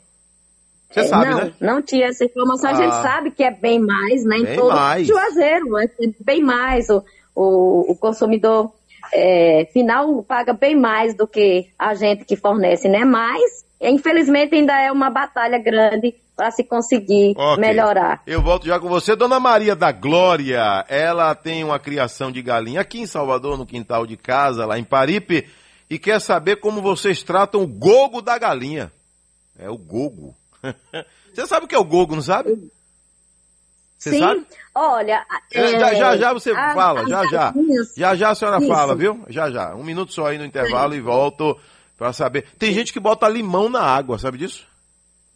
Você 0.90 1.00
É, 1.00 1.04
sabe, 1.04 1.30
não, 1.30 1.38
né? 1.38 1.54
Não 1.60 1.82
tinha 1.82 2.06
essa 2.06 2.24
informação. 2.24 2.70
A 2.70 2.74
gente 2.74 2.92
Ah. 2.94 3.02
sabe 3.02 3.30
que 3.32 3.42
é 3.44 3.50
bem 3.50 3.78
mais, 3.78 4.24
né? 4.24 4.38
Em 4.38 4.44
Bem 4.44 4.56
todo 4.56 4.74
mais. 4.74 5.06
Juazeiro, 5.06 5.78
é 5.78 5.86
bem 6.20 6.42
mais. 6.42 6.88
O, 6.88 7.04
o, 7.34 7.92
o 7.92 7.96
consumidor 7.96 8.72
é, 9.12 9.68
final 9.72 10.22
paga 10.22 10.54
bem 10.54 10.74
mais 10.74 11.14
do 11.14 11.26
que 11.26 11.68
a 11.78 11.94
gente 11.94 12.24
que 12.24 12.36
fornece, 12.36 12.88
né? 12.88 13.04
Mas, 13.04 13.63
infelizmente, 13.80 14.54
ainda 14.54 14.80
é 14.80 14.90
uma 14.90 15.10
batalha 15.10 15.58
grande 15.58 16.14
para 16.36 16.50
se 16.50 16.64
conseguir 16.64 17.34
Ok. 17.36 17.60
melhorar. 17.60 18.20
Eu 18.26 18.42
volto 18.42 18.66
já 18.66 18.78
com 18.80 18.88
você. 18.88 19.14
Dona 19.14 19.38
Maria 19.38 19.76
da 19.76 19.92
Glória, 19.92 20.84
ela 20.88 21.34
tem 21.34 21.62
uma 21.62 21.78
criação 21.78 22.32
de 22.32 22.42
galinha 22.42 22.80
aqui 22.80 23.00
em 23.00 23.06
Salvador, 23.06 23.56
no 23.56 23.64
quintal 23.66 24.06
de 24.06 24.16
casa, 24.16 24.66
lá 24.66 24.78
em 24.78 24.84
Paripe, 24.84 25.48
e 25.88 25.98
quer 25.98 26.20
saber 26.20 26.56
como 26.56 26.82
vocês 26.82 27.22
tratam 27.22 27.62
o 27.62 27.66
gogo 27.68 28.20
da 28.20 28.36
galinha. 28.38 28.90
É 29.58 29.70
o 29.70 29.76
gogo. 29.78 30.34
Você 31.32 31.46
sabe 31.46 31.66
o 31.66 31.68
que 31.68 31.74
é 31.74 31.78
o 31.78 31.84
gogo, 31.84 32.14
não 32.14 32.22
sabe? 32.22 32.50
Você 33.98 34.10
Sim, 34.10 34.20
sabe? 34.20 34.46
olha. 34.74 35.24
É, 35.52 35.60
é, 35.60 35.78
já, 35.80 35.94
já, 35.94 36.16
já 36.16 36.32
você 36.32 36.50
as- 36.50 36.74
fala, 36.74 37.02
as 37.02 37.08
já, 37.08 37.26
já. 37.26 37.54
Já, 37.96 38.14
já 38.16 38.30
a 38.30 38.34
senhora 38.34 38.58
Isso. 38.58 38.68
fala, 38.68 38.94
viu? 38.94 39.24
Já, 39.28 39.50
já. 39.50 39.74
Um 39.74 39.82
minuto 39.84 40.12
só 40.12 40.26
aí 40.26 40.38
no 40.38 40.44
intervalo 40.44 40.94
e 40.94 41.00
volto 41.00 41.58
pra 41.96 42.12
saber. 42.12 42.46
Tem 42.58 42.72
gente 42.72 42.92
que 42.92 43.00
bota 43.00 43.28
limão 43.28 43.68
na 43.68 43.80
água, 43.82 44.18
sabe 44.18 44.38
disso? 44.38 44.66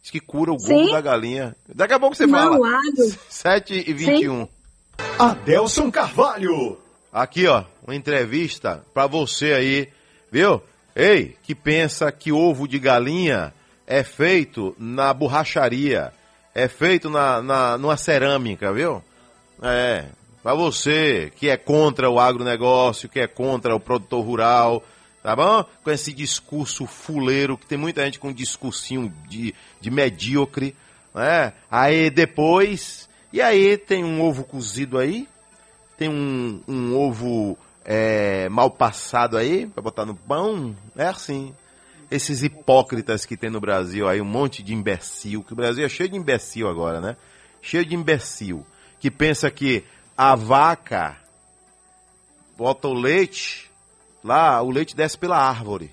Diz 0.01 0.11
que 0.11 0.19
cura 0.19 0.51
o 0.53 0.59
Sim. 0.59 0.91
da 0.91 1.01
galinha. 1.01 1.55
Daqui 1.67 1.93
a 1.93 1.99
pouco 1.99 2.15
você 2.15 2.27
fala. 2.27 2.55
alho. 2.55 3.17
7 3.29 3.83
e 3.87 3.93
21. 3.93 4.47
Adelson 5.17 5.91
Carvalho. 5.91 6.77
Aqui, 7.11 7.47
ó, 7.47 7.63
uma 7.85 7.95
entrevista 7.95 8.83
pra 8.93 9.07
você 9.07 9.53
aí, 9.53 9.89
viu? 10.31 10.61
Ei, 10.95 11.35
que 11.43 11.55
pensa 11.55 12.11
que 12.11 12.31
ovo 12.31 12.67
de 12.67 12.77
galinha 12.77 13.53
é 13.87 14.03
feito 14.03 14.75
na 14.77 15.13
borracharia, 15.13 16.13
é 16.53 16.67
feito 16.67 17.09
na, 17.09 17.41
na, 17.41 17.77
numa 17.77 17.97
cerâmica, 17.97 18.71
viu? 18.71 19.03
É, 19.61 20.05
pra 20.43 20.53
você 20.53 21.31
que 21.35 21.49
é 21.49 21.57
contra 21.57 22.09
o 22.09 22.19
agronegócio, 22.19 23.09
que 23.09 23.19
é 23.19 23.27
contra 23.27 23.75
o 23.75 23.79
produtor 23.79 24.23
rural, 24.23 24.83
tá 25.21 25.35
bom? 25.35 25.65
Com 25.83 25.91
esse 25.91 26.13
discurso 26.13 26.85
fuleiro, 26.85 27.57
que 27.57 27.65
tem 27.65 27.77
muita 27.77 28.03
gente 28.05 28.19
com 28.19 28.29
um 28.29 28.33
discursinho 28.33 29.13
de, 29.27 29.53
de 29.79 29.91
medíocre, 29.91 30.75
né? 31.13 31.53
Aí 31.69 32.09
depois, 32.09 33.09
e 33.31 33.41
aí 33.41 33.77
tem 33.77 34.03
um 34.03 34.21
ovo 34.21 34.43
cozido 34.43 34.97
aí, 34.97 35.27
tem 35.97 36.09
um, 36.09 36.61
um 36.67 36.95
ovo 36.95 37.57
é, 37.83 38.47
mal 38.49 38.71
passado 38.71 39.37
aí, 39.37 39.67
pra 39.67 39.81
botar 39.81 40.05
no 40.05 40.15
pão, 40.15 40.75
é 40.95 41.05
assim. 41.05 41.53
Esses 42.09 42.41
hipócritas 42.41 43.25
que 43.25 43.37
tem 43.37 43.51
no 43.51 43.59
Brasil 43.59 44.07
aí, 44.07 44.19
um 44.19 44.25
monte 44.25 44.63
de 44.63 44.73
imbecil, 44.73 45.43
que 45.43 45.53
o 45.53 45.55
Brasil 45.55 45.85
é 45.85 45.89
cheio 45.89 46.09
de 46.09 46.17
imbecil 46.17 46.67
agora, 46.67 46.99
né? 46.99 47.15
Cheio 47.61 47.85
de 47.85 47.93
imbecil, 47.93 48.65
que 48.99 49.11
pensa 49.11 49.51
que 49.51 49.83
a 50.17 50.35
vaca 50.35 51.17
bota 52.57 52.87
o 52.87 52.93
leite, 52.93 53.68
lá 54.23 54.61
o 54.61 54.69
leite 54.69 54.95
desce 54.95 55.17
pela 55.17 55.37
árvore. 55.37 55.91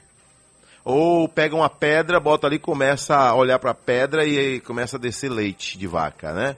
Ou 0.84 1.28
pega 1.28 1.56
uma 1.56 1.68
pedra, 1.68 2.20
bota 2.20 2.46
ali, 2.46 2.58
começa 2.58 3.16
a 3.16 3.34
olhar 3.34 3.58
pra 3.58 3.74
pedra 3.74 4.24
e 4.24 4.60
começa 4.60 4.96
a 4.96 5.00
descer 5.00 5.28
leite 5.28 5.76
de 5.76 5.86
vaca, 5.86 6.32
né? 6.32 6.56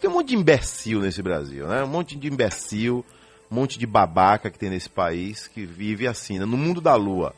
Tem 0.00 0.08
um 0.08 0.14
monte 0.14 0.28
de 0.28 0.36
imbecil 0.36 1.00
nesse 1.00 1.20
Brasil, 1.20 1.66
né? 1.66 1.84
Um 1.84 1.88
monte 1.88 2.16
de 2.16 2.26
imbecil, 2.26 3.04
um 3.50 3.54
monte 3.54 3.78
de 3.78 3.86
babaca 3.86 4.50
que 4.50 4.58
tem 4.58 4.70
nesse 4.70 4.88
país 4.88 5.46
que 5.46 5.66
vive 5.66 6.06
assim, 6.06 6.38
né? 6.38 6.46
no 6.46 6.56
mundo 6.56 6.80
da 6.80 6.94
lua. 6.94 7.34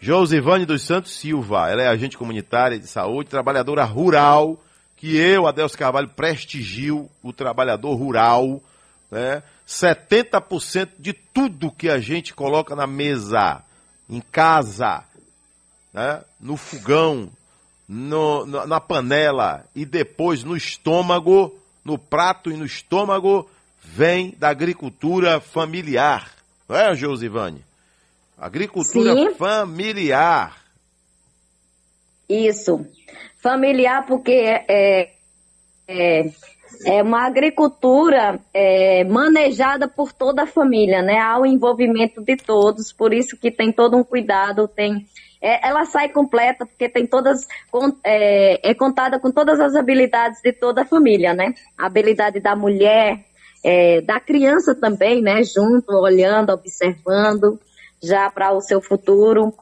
Josivane 0.00 0.64
dos 0.64 0.82
Santos 0.82 1.12
Silva, 1.12 1.68
ela 1.68 1.82
é 1.82 1.88
agente 1.88 2.16
comunitária 2.16 2.78
de 2.78 2.86
saúde, 2.86 3.28
trabalhadora 3.28 3.84
rural, 3.84 4.58
que 4.96 5.16
eu, 5.18 5.46
Adelso 5.46 5.76
Carvalho, 5.76 6.08
prestigio 6.08 7.10
o 7.22 7.30
trabalhador 7.30 7.94
rural, 7.94 8.62
né? 9.10 9.42
70% 9.66 10.90
de 10.98 11.12
tudo 11.12 11.70
que 11.70 11.88
a 11.88 11.98
gente 11.98 12.34
coloca 12.34 12.74
na 12.74 12.86
mesa, 12.86 13.62
em 14.08 14.20
casa, 14.20 15.04
né? 15.92 16.22
no 16.40 16.56
fogão, 16.56 17.30
no- 17.88 18.44
na 18.66 18.80
panela 18.80 19.64
e 19.74 19.84
depois 19.84 20.44
no 20.44 20.56
estômago, 20.56 21.58
no 21.84 21.98
prato 21.98 22.50
e 22.50 22.56
no 22.56 22.64
estômago, 22.66 23.48
vem 23.82 24.34
da 24.38 24.48
agricultura 24.50 25.40
familiar. 25.40 26.30
Não 26.68 26.76
é, 26.76 26.94
Josivane? 26.94 27.64
Agricultura 28.36 29.14
Sim. 29.14 29.34
familiar. 29.34 30.62
Isso. 32.28 32.86
Familiar, 33.40 34.04
porque 34.06 34.32
é, 34.32 35.12
é, 35.86 36.30
é 36.84 37.02
uma 37.02 37.26
agricultura 37.26 38.40
é, 38.52 39.04
manejada 39.04 39.88
por 39.88 40.12
toda 40.12 40.42
a 40.42 40.46
família, 40.46 41.02
né? 41.02 41.18
Há 41.18 41.38
o 41.38 41.46
envolvimento 41.46 42.22
de 42.22 42.36
todos, 42.36 42.92
por 42.92 43.12
isso 43.12 43.36
que 43.36 43.50
tem 43.50 43.72
todo 43.72 43.96
um 43.96 44.04
cuidado, 44.04 44.68
tem. 44.68 45.06
é, 45.40 45.66
ela 45.66 45.84
sai 45.84 46.08
completa 46.08 46.66
porque 46.66 46.88
tem 46.88 47.06
todas 47.06 47.46
é, 48.04 48.70
é 48.70 48.74
contada 48.74 49.18
com 49.18 49.30
todas 49.30 49.60
as 49.60 49.74
habilidades 49.74 50.40
de 50.42 50.52
toda 50.52 50.82
a 50.82 50.86
família, 50.86 51.34
né? 51.34 51.54
A 51.76 51.86
habilidade 51.86 52.40
da 52.40 52.54
mulher, 52.54 53.24
é, 53.64 54.00
da 54.00 54.20
criança 54.20 54.74
também, 54.74 55.22
né? 55.22 55.42
Junto, 55.42 55.92
olhando, 55.92 56.50
observando, 56.50 57.58
já 58.02 58.30
para 58.30 58.52
o 58.52 58.60
seu 58.60 58.80
futuro, 58.80 59.52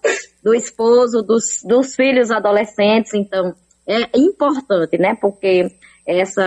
do 0.42 0.54
esposo, 0.54 1.22
dos, 1.22 1.60
dos 1.64 1.94
filhos 1.94 2.30
adolescentes. 2.30 3.14
Então, 3.14 3.54
é 3.86 4.18
importante, 4.18 4.98
né? 4.98 5.16
Porque 5.20 5.70
essa 6.06 6.46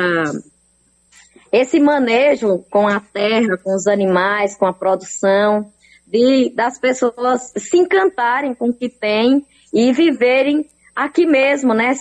esse 1.52 1.80
manejo 1.80 2.64
com 2.70 2.88
a 2.88 3.00
terra, 3.00 3.58
com 3.58 3.74
os 3.74 3.88
animais, 3.88 4.56
com 4.56 4.68
a 4.68 4.74
produção, 4.74 5.72
de, 6.06 6.52
das 6.56 6.80
pessoas 6.80 7.54
se 7.58 7.78
encantarem 7.78 8.54
com 8.54 8.70
o 8.70 8.74
que 8.74 8.90
tem 8.90 9.46
e 9.74 9.92
viverem 9.92 10.68
aqui 10.96 11.26
mesmo, 11.26 11.74
né? 11.74 11.94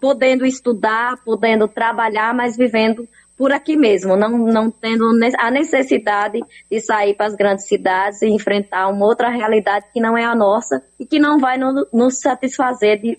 Podendo 0.00 0.44
estudar, 0.44 1.16
podendo 1.24 1.66
trabalhar, 1.66 2.34
mas 2.34 2.56
vivendo 2.56 3.08
por 3.36 3.50
aqui 3.52 3.76
mesmo, 3.76 4.16
não, 4.16 4.30
não 4.30 4.70
tendo 4.70 5.04
a 5.38 5.50
necessidade 5.50 6.40
de 6.70 6.80
sair 6.80 7.14
para 7.14 7.26
as 7.26 7.34
grandes 7.34 7.66
cidades 7.66 8.22
e 8.22 8.28
enfrentar 8.28 8.86
uma 8.88 9.04
outra 9.04 9.28
realidade 9.28 9.86
que 9.92 10.00
não 10.00 10.16
é 10.16 10.24
a 10.24 10.36
nossa 10.36 10.80
e 11.00 11.04
que 11.04 11.18
não 11.18 11.38
vai 11.40 11.58
no- 11.58 11.86
nos 11.92 12.20
satisfazer 12.20 13.00
de, 13.00 13.18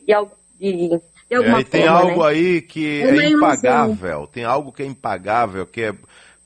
de, 0.57 0.71
de, 0.71 1.01
de 1.29 1.36
alguma 1.36 1.58
É, 1.58 1.62
e 1.62 1.65
tem 1.65 1.82
forma, 1.84 2.00
algo 2.00 2.24
né? 2.24 2.29
aí 2.29 2.62
que 2.62 3.01
é 3.01 3.12
nem 3.12 3.34
impagável. 3.34 4.27
Tem 4.27 4.44
algo 4.44 4.72
que 4.72 4.84
é 4.84 4.86
impagável, 4.86 5.65
que 5.65 5.82
é 5.82 5.94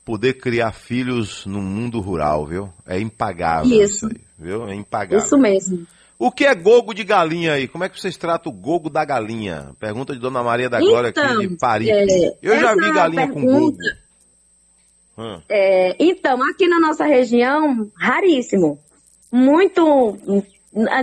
poder 0.05 0.33
criar 0.35 0.71
filhos 0.71 1.45
no 1.45 1.61
mundo 1.61 1.99
rural, 1.99 2.45
viu? 2.45 2.69
É 2.87 2.99
impagável 2.99 3.69
isso, 3.71 4.07
Isso. 4.07 4.07
aí, 4.07 4.21
viu? 4.37 4.67
É 4.67 4.73
impagável. 4.75 5.19
Isso 5.25 5.37
mesmo. 5.37 5.85
O 6.17 6.31
que 6.31 6.45
é 6.45 6.53
gogo 6.53 6.93
de 6.93 7.03
galinha 7.03 7.53
aí? 7.53 7.67
Como 7.67 7.83
é 7.83 7.89
que 7.89 7.99
vocês 7.99 8.17
tratam 8.17 8.51
o 8.51 8.55
gogo 8.55 8.89
da 8.89 9.05
galinha? 9.05 9.69
Pergunta 9.79 10.13
de 10.13 10.19
Dona 10.19 10.43
Maria 10.43 10.69
da 10.69 10.79
Glória 10.79 11.11
aqui 11.11 11.19
Então, 11.19 11.37
de 11.39 11.55
Paripe. 11.57 11.91
é, 11.91 12.37
Eu 12.41 12.59
já 12.59 12.73
vi 12.73 12.91
galinha 12.91 13.27
com 13.29 13.41
gogo. 13.41 13.77
pergunta-. 13.77 13.97
É, 15.49 15.95
então, 15.99 16.41
aqui 16.49 16.67
na 16.67 16.79
nossa 16.79 17.05
região, 17.05 17.89
raríssimo. 17.95 18.79
Muito. 19.31 20.17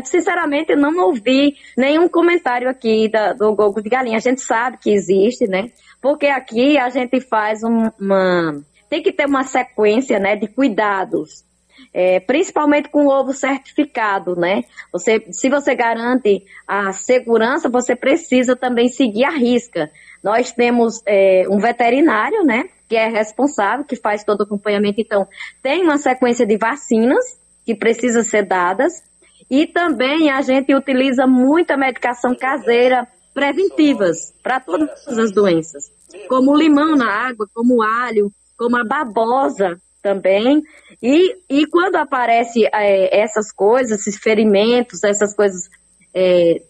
Sinceramente, 0.05 0.71
eu 0.73 0.77
não 0.77 0.97
ouvi 1.07 1.57
nenhum 1.77 2.09
comentário 2.09 2.69
aqui 2.69 3.09
da- 3.09 3.33
do 3.33 3.55
gogo 3.55 3.81
de 3.83 3.89
galinha. 3.89 4.17
A 4.17 4.21
gente 4.21 4.41
sabe 4.41 4.79
que 4.79 4.91
existe, 4.91 5.47
né? 5.47 5.71
Porque 6.01 6.27
aqui 6.27 6.79
a 6.79 6.89
gente 6.89 7.21
faz 7.21 7.63
um- 7.65 7.91
uma. 8.01 8.63
Tem 8.89 9.03
que 9.03 9.13
ter 9.13 9.27
uma 9.27 9.43
sequência 9.43 10.19
né, 10.19 10.37
de 10.37 10.47
cuidados. 10.47 11.45
É, 11.93 12.21
principalmente 12.21 12.89
com 12.89 13.07
o 13.07 13.09
ovo 13.11 13.33
certificado, 13.33 14.37
né? 14.37 14.63
Você, 14.93 15.27
se 15.31 15.49
você 15.49 15.75
garante 15.75 16.43
a 16.67 16.93
segurança, 16.93 17.69
você 17.69 17.97
precisa 17.97 18.55
também 18.55 18.89
seguir 18.89 19.25
a 19.25 19.31
risca. 19.31 19.91
Nós 20.23 20.53
temos 20.53 21.03
é, 21.07 21.45
um 21.51 21.59
veterinário, 21.59 22.45
né? 22.45 22.65
Que 22.89 22.97
é 22.97 23.09
responsável, 23.09 23.85
que 23.85 23.97
faz 23.97 24.25
todo 24.25 24.41
o 24.41 24.43
acompanhamento. 24.45 25.01
Então, 25.01 25.27
tem 25.63 25.83
uma 25.83 25.99
sequência 25.99 26.47
de 26.47 26.57
vacinas 26.57 27.25
que 27.65 27.75
precisam 27.75 28.23
ser 28.23 28.45
dadas. 28.45 29.03
E 29.51 29.67
também 29.67 30.31
a 30.31 30.43
gente 30.43 30.75
utiliza 30.75 31.27
muita 31.27 31.77
medicação 31.77 32.35
caseira 32.35 33.07
preventivas 33.33 34.35
para 34.43 34.59
todas 34.59 35.07
as 35.07 35.31
doenças, 35.31 35.85
como 36.29 36.53
o 36.53 36.57
limão 36.57 36.97
na 36.97 37.29
água, 37.29 37.47
como 37.53 37.77
o 37.77 37.83
alho, 37.83 38.33
como 38.57 38.77
a 38.77 38.85
babosa 38.85 39.77
também. 40.03 40.63
E, 41.03 41.37
e 41.49 41.67
quando 41.67 41.97
aparece 41.97 42.65
é, 42.73 43.21
essas 43.21 43.53
coisas, 43.53 44.01
esses 44.01 44.17
ferimentos, 44.17 45.05
essas 45.05 45.35
coisas 45.35 45.69
é, 46.15 46.63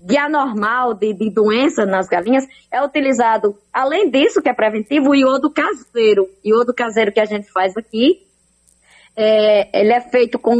de 0.00 0.16
anormal, 0.16 0.94
de, 0.94 1.14
de 1.14 1.30
doença 1.30 1.86
nas 1.86 2.08
galinhas, 2.08 2.46
é 2.70 2.82
utilizado, 2.82 3.56
além 3.72 4.10
disso, 4.10 4.42
que 4.42 4.48
é 4.48 4.54
preventivo, 4.54 5.10
o 5.10 5.14
iodo 5.14 5.50
caseiro. 5.50 6.28
Iodo 6.44 6.74
caseiro 6.74 7.12
que 7.12 7.20
a 7.20 7.24
gente 7.26 7.50
faz 7.52 7.76
aqui, 7.76 8.26
é, 9.16 9.80
ele 9.80 9.92
é 9.92 10.00
feito 10.00 10.38
com, 10.38 10.56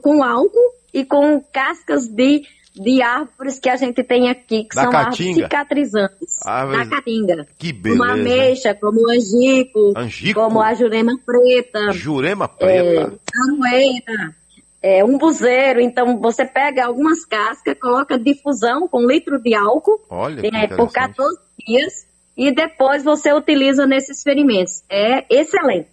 com 0.00 0.22
álcool 0.22 0.77
e 0.92 1.04
com 1.04 1.40
cascas 1.52 2.08
de, 2.08 2.42
de 2.74 3.02
árvores 3.02 3.58
que 3.58 3.68
a 3.68 3.76
gente 3.76 4.02
tem 4.02 4.28
aqui, 4.30 4.64
que 4.64 4.74
Da 4.74 4.82
são 4.84 4.90
árvores 4.92 5.18
caatinga. 5.18 5.42
cicatrizantes. 5.44 6.46
Árvores- 6.46 6.88
Da 6.88 6.96
caatinga. 6.96 7.46
Que 7.58 7.72
Como 7.72 8.04
a 8.04 8.14
beleza. 8.14 8.32
ameixa, 8.34 8.74
como 8.74 9.00
o 9.06 9.10
angico, 9.10 9.92
Angico? 9.96 10.40
como 10.40 10.60
a 10.62 10.74
jurema 10.74 11.18
preta, 11.24 11.92
Jurema 11.92 12.50
é, 12.58 12.82
preta. 12.82 13.18
aroeira, 13.44 14.36
é, 14.82 15.04
um 15.04 15.18
buzeiro. 15.18 15.80
Então, 15.80 16.18
você 16.20 16.44
pega 16.44 16.86
algumas 16.86 17.24
cascas, 17.24 17.76
coloca 17.80 18.18
difusão 18.18 18.86
com 18.88 19.06
litro 19.06 19.40
de 19.40 19.54
álcool 19.54 20.00
Olha 20.08 20.40
é, 20.40 20.50
por 20.50 20.56
interessante. 20.56 20.92
14 20.92 21.38
dias 21.66 22.06
e 22.36 22.52
depois 22.52 23.02
você 23.02 23.32
utiliza 23.32 23.86
nesses 23.86 24.22
ferimentos. 24.22 24.82
É 24.88 25.24
excelente. 25.28 25.90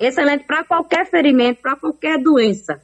Excelente 0.00 0.44
para 0.44 0.64
qualquer 0.64 1.06
ferimento, 1.08 1.60
para 1.62 1.76
qualquer 1.76 2.18
doença 2.18 2.80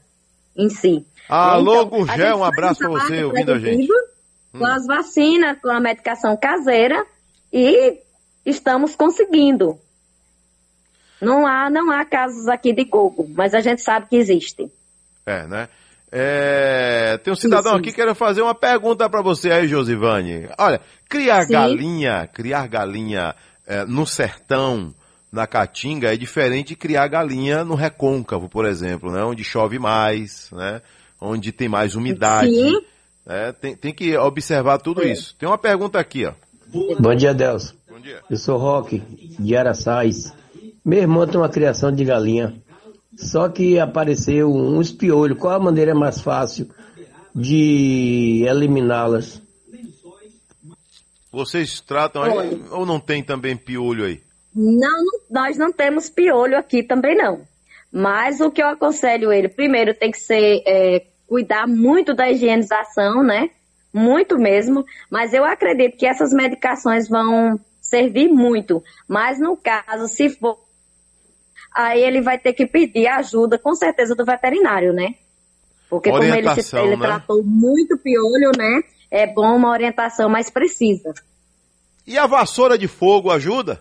em 0.57 0.69
si. 0.69 1.05
Alô, 1.31 1.83
Então, 1.83 1.89
Gurgel, 1.89 2.37
um 2.39 2.45
abraço 2.45 2.81
pra 2.81 2.89
essa 2.89 3.07
você, 3.07 3.25
ouvindo 3.25 3.53
a 3.53 3.59
gente. 3.59 3.89
Com 4.53 4.67
as 4.67 4.85
vacinas, 4.87 5.59
com 5.61 5.71
a 5.71 5.79
medicação 5.79 6.37
caseira 6.37 7.07
e 7.53 8.01
estamos 8.45 8.97
conseguindo. 8.97 9.79
Não 11.21 11.47
há, 11.47 11.71
não 11.71 11.91
há 11.91 12.05
casos 12.05 12.49
aqui 12.49 12.73
de 12.73 12.85
gogo, 12.85 13.29
mas 13.35 13.55
a 13.55 13.61
gente 13.61 13.83
sabe 13.83 14.09
que 14.09 14.17
existem. 14.17 14.73
É, 15.25 15.47
né? 15.47 15.69
É, 16.11 17.19
tem 17.19 17.33
um 17.33 17.37
cidadão 17.37 17.77
aqui 17.77 17.93
que 17.93 18.03
quer 18.03 18.13
fazer 18.17 18.43
uma 18.43 18.55
pergunta 18.55 19.09
pra 19.09 19.23
você 19.23 19.53
aí, 19.53 19.69
Josivane. 19.69 20.49
Olha, 20.59 20.81
criar 21.09 21.43
Sim. 21.43 21.53
galinha, 21.53 22.29
criar 22.33 22.67
galinha 22.67 23.35
é, 23.65 23.85
no 23.85 24.05
sertão, 24.05 24.93
na 25.31 25.47
caatinga, 25.47 26.13
é 26.13 26.17
diferente 26.17 26.69
de 26.69 26.77
criar 26.77 27.07
galinha 27.07 27.63
no 27.63 27.77
recôncavo, 27.77 28.49
por 28.49 28.65
exemplo, 28.65 29.13
né? 29.13 29.23
Onde 29.23 29.45
chove 29.45 29.79
mais, 29.79 30.51
né? 30.51 30.83
Onde 31.21 31.53
tem 31.53 31.69
mais 31.69 31.95
umidade. 31.95 32.51
Sim. 32.55 32.81
né? 33.27 33.53
Tem, 33.53 33.77
tem 33.77 33.93
que 33.95 34.17
observar 34.17 34.79
tudo 34.79 35.03
isso. 35.07 35.35
Tem 35.39 35.49
uma 35.49 35.59
pergunta 35.59 35.99
aqui, 35.99 36.25
ó. 36.27 36.33
Bom 36.99 37.15
dia, 37.15 37.35
Delso. 37.35 37.75
Bom 37.89 37.99
dia. 38.01 38.21
Eu 38.31 38.37
sou 38.37 38.57
Roque, 38.57 39.01
de 39.39 39.57
Araçais. 39.57 40.33
Meu 40.85 41.01
irmão 41.01 41.27
tem 41.27 41.37
uma 41.39 41.49
criação 41.49 41.93
de 41.93 42.05
galinha. 42.05 42.55
Só 43.17 43.49
que 43.49 43.79
apareceu 43.79 44.51
um 44.51 44.81
espiolho. 44.81 45.37
Qual 45.37 45.53
a 45.55 45.59
maneira 45.59 45.95
mais 45.95 46.21
fácil 46.21 46.71
de 47.35 48.45
eliminá-las? 48.49 49.43
Vocês 51.33 51.81
tratam 51.81 52.23
aí, 52.23 52.61
ou 52.71 52.85
não 52.85 52.99
tem 52.99 53.23
também 53.23 53.57
piolho 53.57 54.05
aí? 54.05 54.21
Não, 54.55 54.75
não- 55.05 55.21
nós 55.31 55.57
não 55.57 55.73
temos 55.73 56.11
piolho 56.11 56.59
aqui 56.59 56.83
também 56.83 57.17
não. 57.17 57.43
Mas 57.93 58.41
o 58.41 58.51
que 58.51 58.63
eu 58.63 58.69
aconselho 58.69 59.33
ele, 59.33 59.49
primeiro 59.49 59.95
tem 59.95 60.11
que 60.11 60.19
ser 60.19 60.63
é, 60.67 61.05
cuidar 61.31 61.65
muito 61.69 62.13
da 62.13 62.29
higienização, 62.29 63.23
né? 63.23 63.51
Muito 63.95 64.37
mesmo. 64.37 64.85
Mas 65.09 65.33
eu 65.33 65.45
acredito 65.45 65.97
que 65.97 66.05
essas 66.05 66.33
medicações 66.33 67.09
vão 67.09 67.59
servir 67.81 68.29
muito. 68.29 68.83
Mas 69.07 69.39
no 69.39 69.57
caso, 69.57 70.09
se 70.09 70.29
for, 70.29 70.59
aí 71.73 72.03
ele 72.03 72.21
vai 72.21 72.37
ter 72.37 72.53
que 72.53 72.67
pedir 72.67 73.07
ajuda, 73.07 73.57
com 73.61 73.77
certeza, 73.77 74.17
do 74.17 74.25
veterinário, 74.25 74.93
né? 74.93 75.15
Porque 75.89 76.11
como 76.11 76.21
ele, 76.21 76.49
ele 76.49 76.97
né? 76.97 77.07
tratou 77.07 77.45
muito 77.45 77.97
piolho, 77.97 78.51
né? 78.59 78.83
É 79.09 79.25
bom 79.25 79.55
uma 79.55 79.71
orientação 79.71 80.29
mais 80.29 80.51
precisa. 80.51 81.15
E 82.05 82.19
a 82.19 82.27
vassoura 82.27 82.77
de 82.77 82.89
fogo 82.89 83.31
ajuda? 83.31 83.81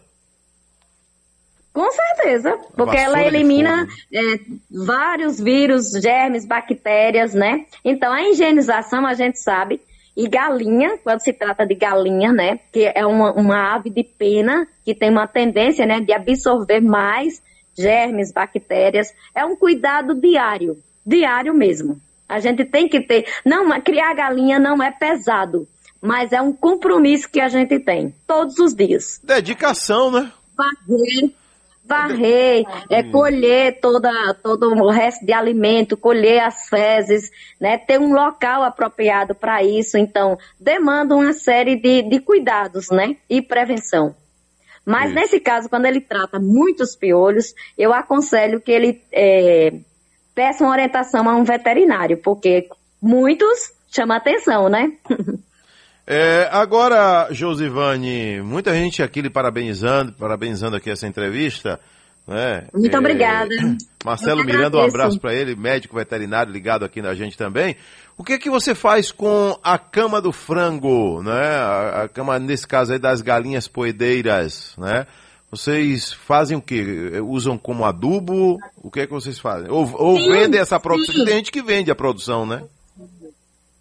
Com 1.74 1.90
certeza, 1.92 2.58
porque 2.75 2.98
ela 2.98 3.22
elimina 3.24 3.86
fogo. 3.86 3.92
é, 4.12 4.40
vários 4.72 5.40
vírus, 5.40 5.92
germes, 5.92 6.46
bactérias, 6.46 7.34
né? 7.34 7.66
Então 7.86 8.12
a 8.12 8.24
higienização 8.24 9.05
a 9.05 9.14
gente 9.14 9.40
sabe, 9.40 9.79
e 10.18 10.27
galinha, 10.27 10.98
quando 11.03 11.22
se 11.22 11.32
trata 11.32 11.66
de 11.66 11.75
galinha, 11.75 12.34
né? 12.34 12.60
Que 12.74 12.92
é 12.94 13.05
uma, 13.05 13.32
uma 13.32 13.74
ave 13.75 13.90
de 13.90 14.03
pena 14.03 14.68
que 14.84 14.94
tem 14.94 15.10
uma 15.10 15.27
tendência, 15.27 15.86
né, 15.86 16.01
de 16.01 16.12
absorver 16.12 16.82
mais 16.82 17.42
germes, 17.77 18.34
bactérias. 18.34 19.14
É 19.34 19.46
um 19.46 19.55
cuidado 19.55 20.14
diário, 20.14 20.77
diário 21.05 21.53
mesmo. 21.53 22.01
A 22.27 22.40
gente 22.40 22.66
tem 22.66 22.90
que 22.90 23.00
ter. 23.00 23.25
Não, 23.46 23.79
criar 23.82 24.14
galinha 24.14 24.60
não 24.60 24.84
é 24.84 24.92
pesado, 24.92 25.68
mas 26.01 26.32
é 26.32 26.42
um 26.42 26.51
compromisso 26.51 27.29
que 27.29 27.40
a 27.40 27.48
gente 27.48 27.79
tem 27.79 28.14
todos 28.27 28.58
os 28.60 28.75
dias 28.75 29.20
Dedicação, 29.24 30.12
né? 30.12 30.32
varrer, 30.60 31.32
varrer, 31.90 32.64
é, 32.88 33.02
colher 33.02 33.80
toda, 33.82 34.12
todo 34.36 34.70
o 34.70 34.92
resto 34.92 35.25
de 35.25 35.34
alimento, 35.34 35.98
colher 35.98 36.44
as 36.44 36.70
fezes, 36.70 37.32
né? 37.60 37.80
Ter 37.80 38.00
um 38.00 38.14
local 38.14 38.64
apropriado 38.64 39.34
para 39.34 39.64
isso. 39.64 39.98
Então, 39.98 40.38
demanda 40.60 41.16
uma 41.16 41.34
série 41.34 41.75
de, 41.75 42.04
de 42.04 42.20
cuidados, 42.20 42.90
né? 42.92 43.18
E 43.28 43.42
prevenção. 43.42 44.16
Mas 44.86 45.14
nesse 45.14 45.40
caso, 45.40 45.70
quando 45.70 45.86
ele 45.86 46.02
trata 46.02 46.40
muitos 46.40 46.96
piolhos, 46.96 47.54
eu 47.78 47.94
aconselho 47.94 48.62
que 48.62 48.72
ele 48.72 49.02
é, 49.12 49.74
peça 50.34 50.64
uma 50.64 50.72
orientação 50.72 51.28
a 51.28 51.36
um 51.36 51.44
veterinário, 51.44 52.18
porque 52.18 52.70
muitos 53.02 53.72
chama 53.88 54.16
atenção, 54.16 54.70
né? 54.70 54.92
É, 56.11 56.50
agora, 56.51 57.27
Josivane, 57.29 58.41
muita 58.41 58.74
gente 58.74 59.03
aqui 59.03 59.22
lhe 59.22 59.29
parabenizando, 59.29 60.11
parabenizando 60.13 60.75
aqui 60.75 60.89
essa 60.89 61.05
entrevista. 61.05 61.79
Né? 62.27 62.65
Muito 62.74 62.95
É, 62.95 62.98
obrigada. 63.00 63.50
Marcelo 64.03 64.41
que 64.41 64.48
Miranda, 64.48 64.77
um 64.79 64.81
abraço 64.81 65.19
para 65.19 65.35
ele, 65.35 65.55
médico 65.55 65.95
veterinário 65.95 66.51
ligado 66.51 66.83
aqui 66.83 67.00
na 67.00 67.13
gente 67.13 67.37
também. 67.37 67.75
O 68.17 68.24
que 68.24 68.39
que 68.39 68.50
você 68.50 68.74
faz 68.74 69.11
com 69.11 69.55
a 69.63 69.77
cama 69.77 70.19
do 70.19 70.31
frango, 70.31 71.22
né? 71.22 71.45
A, 71.57 72.03
a 72.03 72.09
cama, 72.09 72.39
nesse 72.39 72.67
caso 72.67 72.91
aí, 72.91 72.98
das 73.00 73.22
galinhas 73.22 73.67
poedeiras, 73.67 74.74
né? 74.79 75.05
Vocês 75.51 76.11
fazem 76.11 76.57
o 76.57 76.61
quê? 76.61 77.19
Usam 77.24 77.55
como 77.57 77.85
adubo? 77.85 78.57
O 78.77 78.89
que 78.89 79.01
é 79.01 79.05
que 79.07 79.13
vocês 79.13 79.39
fazem? 79.39 79.69
Ou, 79.69 79.87
ou 79.93 80.17
Sim, 80.17 80.31
vendem 80.31 80.59
essa 80.59 80.79
produção? 80.79 81.13
sim. 81.13 81.25
Tem 81.25 81.35
gente 81.35 81.51
que 81.51 81.61
vende 81.61 81.89
a 81.91 81.95
produção, 81.95 82.45
né? 82.48 82.63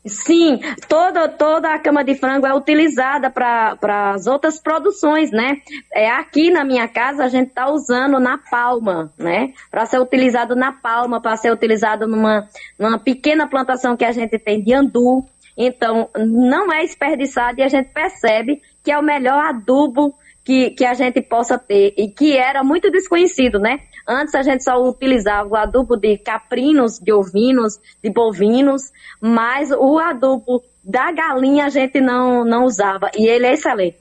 Sim, 0.09 0.61
toda, 0.89 1.29
toda 1.29 1.73
a 1.73 1.79
cama 1.79 2.03
de 2.03 2.15
frango 2.15 2.47
é 2.47 2.55
utilizada 2.55 3.31
para 3.31 3.77
as 4.13 4.27
outras 4.27 4.61
produções, 4.61 5.31
né? 5.31 5.57
É, 5.93 6.11
aqui 6.11 6.51
na 6.51 6.65
minha 6.65 6.89
casa 6.89 7.25
a 7.25 7.29
gente 7.29 7.49
está 7.49 7.71
usando 7.71 8.19
na 8.19 8.39
palma, 8.39 9.13
né? 9.19 9.53
Para 9.71 9.87
ser 9.87 10.01
utilizado 10.01 10.57
na 10.57 10.73
palma, 10.73 11.21
para 11.21 11.37
ser 11.37 11.53
utilizado 11.53 12.07
numa, 12.07 12.49
numa 12.79 12.99
pequena 12.99 13.47
plantação 13.47 13.97
que 13.97 14.05
a 14.05 14.13
gente 14.13 14.39
tem 14.39 14.63
de 14.63 14.73
andu. 14.73 15.25
Então, 15.57 16.09
não 16.17 16.73
é 16.73 16.83
desperdiçado 16.83 17.61
e 17.61 17.63
a 17.63 17.69
gente 17.69 17.93
percebe 17.93 18.63
que 18.85 18.93
é 18.93 18.99
o 18.99 19.03
melhor 19.03 19.45
adubo 19.45 20.15
que, 20.45 20.71
que 20.71 20.85
a 20.87 20.95
gente 20.95 21.21
possa 21.21 21.59
ter 21.59 21.93
e 21.95 22.09
que 22.09 22.35
era 22.35 22.65
muito 22.65 22.91
desconhecido, 22.91 23.59
né? 23.59 23.81
Antes 24.09 24.35
a 24.35 24.43
gente 24.43 24.65
só 24.65 24.81
utilizava 24.83 25.47
o 25.47 25.55
adubo 25.55 25.95
de 25.95 26.17
caprinos, 26.17 26.99
de 26.99 27.13
ovinos, 27.13 27.79
de 28.03 28.11
bovinos, 28.11 28.91
mas 29.21 29.71
o 29.71 29.99
adubo 29.99 30.65
da 30.83 31.13
galinha 31.13 31.67
a 31.67 31.69
gente 31.69 32.01
não, 32.01 32.43
não 32.43 32.65
usava 32.65 33.11
e 33.15 33.29
ele 33.29 33.45
é 33.47 33.53
excelente. 33.53 33.99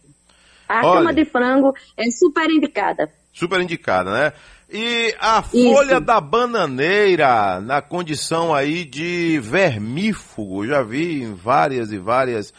A 0.67 0.85
Olha. 0.85 0.99
cama 0.99 1.13
de 1.13 1.25
frango 1.25 1.73
é 1.97 2.09
super 2.09 2.49
indicada. 2.49 3.09
Super 3.33 3.59
indicada, 3.59 4.11
né? 4.11 4.33
E 4.69 5.13
a 5.19 5.43
Isso. 5.53 5.73
folha 5.73 5.99
da 5.99 6.21
bananeira, 6.21 7.59
na 7.59 7.81
condição 7.81 8.53
aí 8.53 8.85
de 8.85 9.39
vermífugo, 9.39 10.65
já 10.65 10.81
vi 10.81 11.23
em 11.23 11.33
várias 11.33 11.91
e 11.91 11.97
várias 11.97 12.53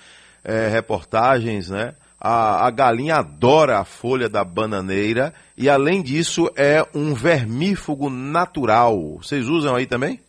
eh, 0.45 0.69
reportagens, 0.69 1.69
né? 1.71 1.95
A, 2.21 2.67
a 2.67 2.71
galinha 2.71 3.17
adora 3.17 3.79
a 3.79 3.85
folha 3.85 4.29
da 4.29 4.43
bananeira 4.43 5.33
e 5.57 5.69
além 5.69 6.03
disso 6.03 6.51
é 6.57 6.85
um 6.95 7.15
vermífugo 7.15 8.11
natural. 8.11 9.19
Vocês 9.23 9.49
usam 9.49 9.77
aí 9.77 9.87
também? 9.87 10.21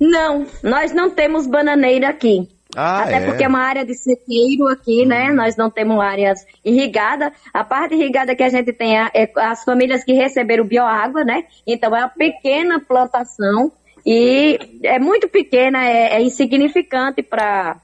Não, 0.00 0.46
nós 0.62 0.92
não 0.92 1.10
temos 1.10 1.46
bananeira 1.46 2.08
aqui. 2.08 2.48
Ah, 2.74 3.02
Até 3.02 3.16
é. 3.16 3.26
porque 3.26 3.44
é 3.44 3.48
uma 3.48 3.60
área 3.60 3.84
de 3.84 3.94
sequeiro 3.94 4.66
aqui, 4.66 5.04
né? 5.04 5.30
Nós 5.30 5.56
não 5.56 5.70
temos 5.70 6.00
áreas 6.00 6.40
irrigadas. 6.64 7.32
A 7.52 7.62
parte 7.62 7.94
irrigada 7.94 8.34
que 8.34 8.42
a 8.42 8.48
gente 8.48 8.72
tem 8.72 8.98
é 8.98 9.10
é 9.14 9.30
as 9.36 9.62
famílias 9.62 10.02
que 10.02 10.14
receberam 10.14 10.64
bioágua, 10.64 11.22
né? 11.22 11.44
Então 11.66 11.94
é 11.94 12.00
uma 12.00 12.08
pequena 12.08 12.80
plantação 12.80 13.70
e 14.04 14.58
é 14.82 14.98
muito 14.98 15.28
pequena, 15.28 15.84
é, 15.84 16.14
é 16.14 16.22
insignificante 16.22 17.22
para 17.22 17.76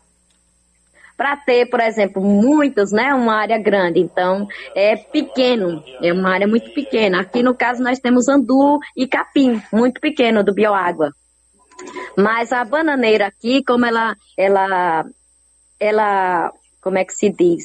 para 1.19 1.37
ter, 1.37 1.67
por 1.67 1.81
exemplo, 1.81 2.23
muitas, 2.23 2.93
né, 2.93 3.13
uma 3.13 3.35
área 3.35 3.59
grande. 3.59 3.99
Então, 3.99 4.47
é 4.73 4.95
pequeno, 4.95 5.83
é 6.01 6.13
uma 6.13 6.33
área 6.33 6.47
muito 6.47 6.73
pequena. 6.73 7.21
Aqui 7.21 7.43
no 7.43 7.57
caso 7.57 7.83
nós 7.83 7.99
temos 7.99 8.29
andu 8.29 8.79
e 8.97 9.05
capim, 9.09 9.61
muito 9.73 10.01
pequeno 10.01 10.45
do 10.45 10.55
bioágua. 10.55 11.11
Mas 12.17 12.53
a 12.53 12.65
bananeira 12.65 13.27
aqui, 13.27 13.65
como 13.65 13.85
ela, 13.85 14.17
ela, 14.37 15.05
ela, 15.81 16.53
como 16.81 16.99
é 16.99 17.05
que 17.05 17.13
se 17.13 17.31
diz? 17.31 17.65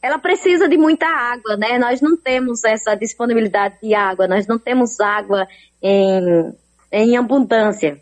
Ela 0.00 0.20
precisa 0.20 0.68
de 0.68 0.78
muita 0.78 1.06
água, 1.06 1.56
né? 1.56 1.76
Nós 1.76 2.00
não 2.00 2.16
temos 2.16 2.62
essa 2.62 2.94
disponibilidade 2.94 3.78
de 3.82 3.94
água, 3.94 4.28
nós 4.28 4.46
não 4.46 4.60
temos 4.60 5.00
água 5.00 5.46
em, 5.82 6.54
em 6.92 7.16
abundância 7.16 8.00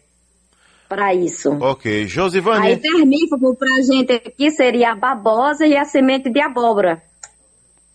para 0.88 1.14
isso. 1.14 1.53
Ok. 1.61 2.07
Josivane. 2.07 2.66
Aí 2.66 2.77
vermífugo 2.77 3.55
para 3.55 3.68
a 3.74 3.83
gente 3.83 4.12
aqui 4.12 4.51
seria 4.51 4.92
a 4.92 4.96
babosa 4.96 5.66
e 5.66 5.77
a 5.77 5.85
semente 5.85 6.31
de 6.31 6.40
abóbora. 6.40 7.03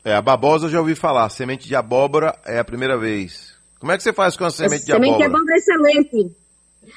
É, 0.06 0.14
a 0.14 0.22
babosa 0.22 0.68
eu 0.68 0.70
já 0.70 0.80
ouvi 0.80 0.96
falar. 0.96 1.30
Semente 1.30 1.68
de 1.68 1.76
abóbora 1.76 2.38
é 2.46 2.60
a 2.60 2.64
primeira 2.64 2.98
vez. 2.98 3.54
Como 3.80 3.92
é 3.92 3.98
que 3.98 4.04
você 4.04 4.14
faz 4.14 4.38
com 4.38 4.46
a 4.46 4.52
semente 4.52 4.86
de 4.86 4.92
semente 4.92 5.24
abóbora? 5.24 5.30
de 5.30 5.36
abóbora 5.36 5.54
é 5.54 5.58
excelente. 5.58 6.36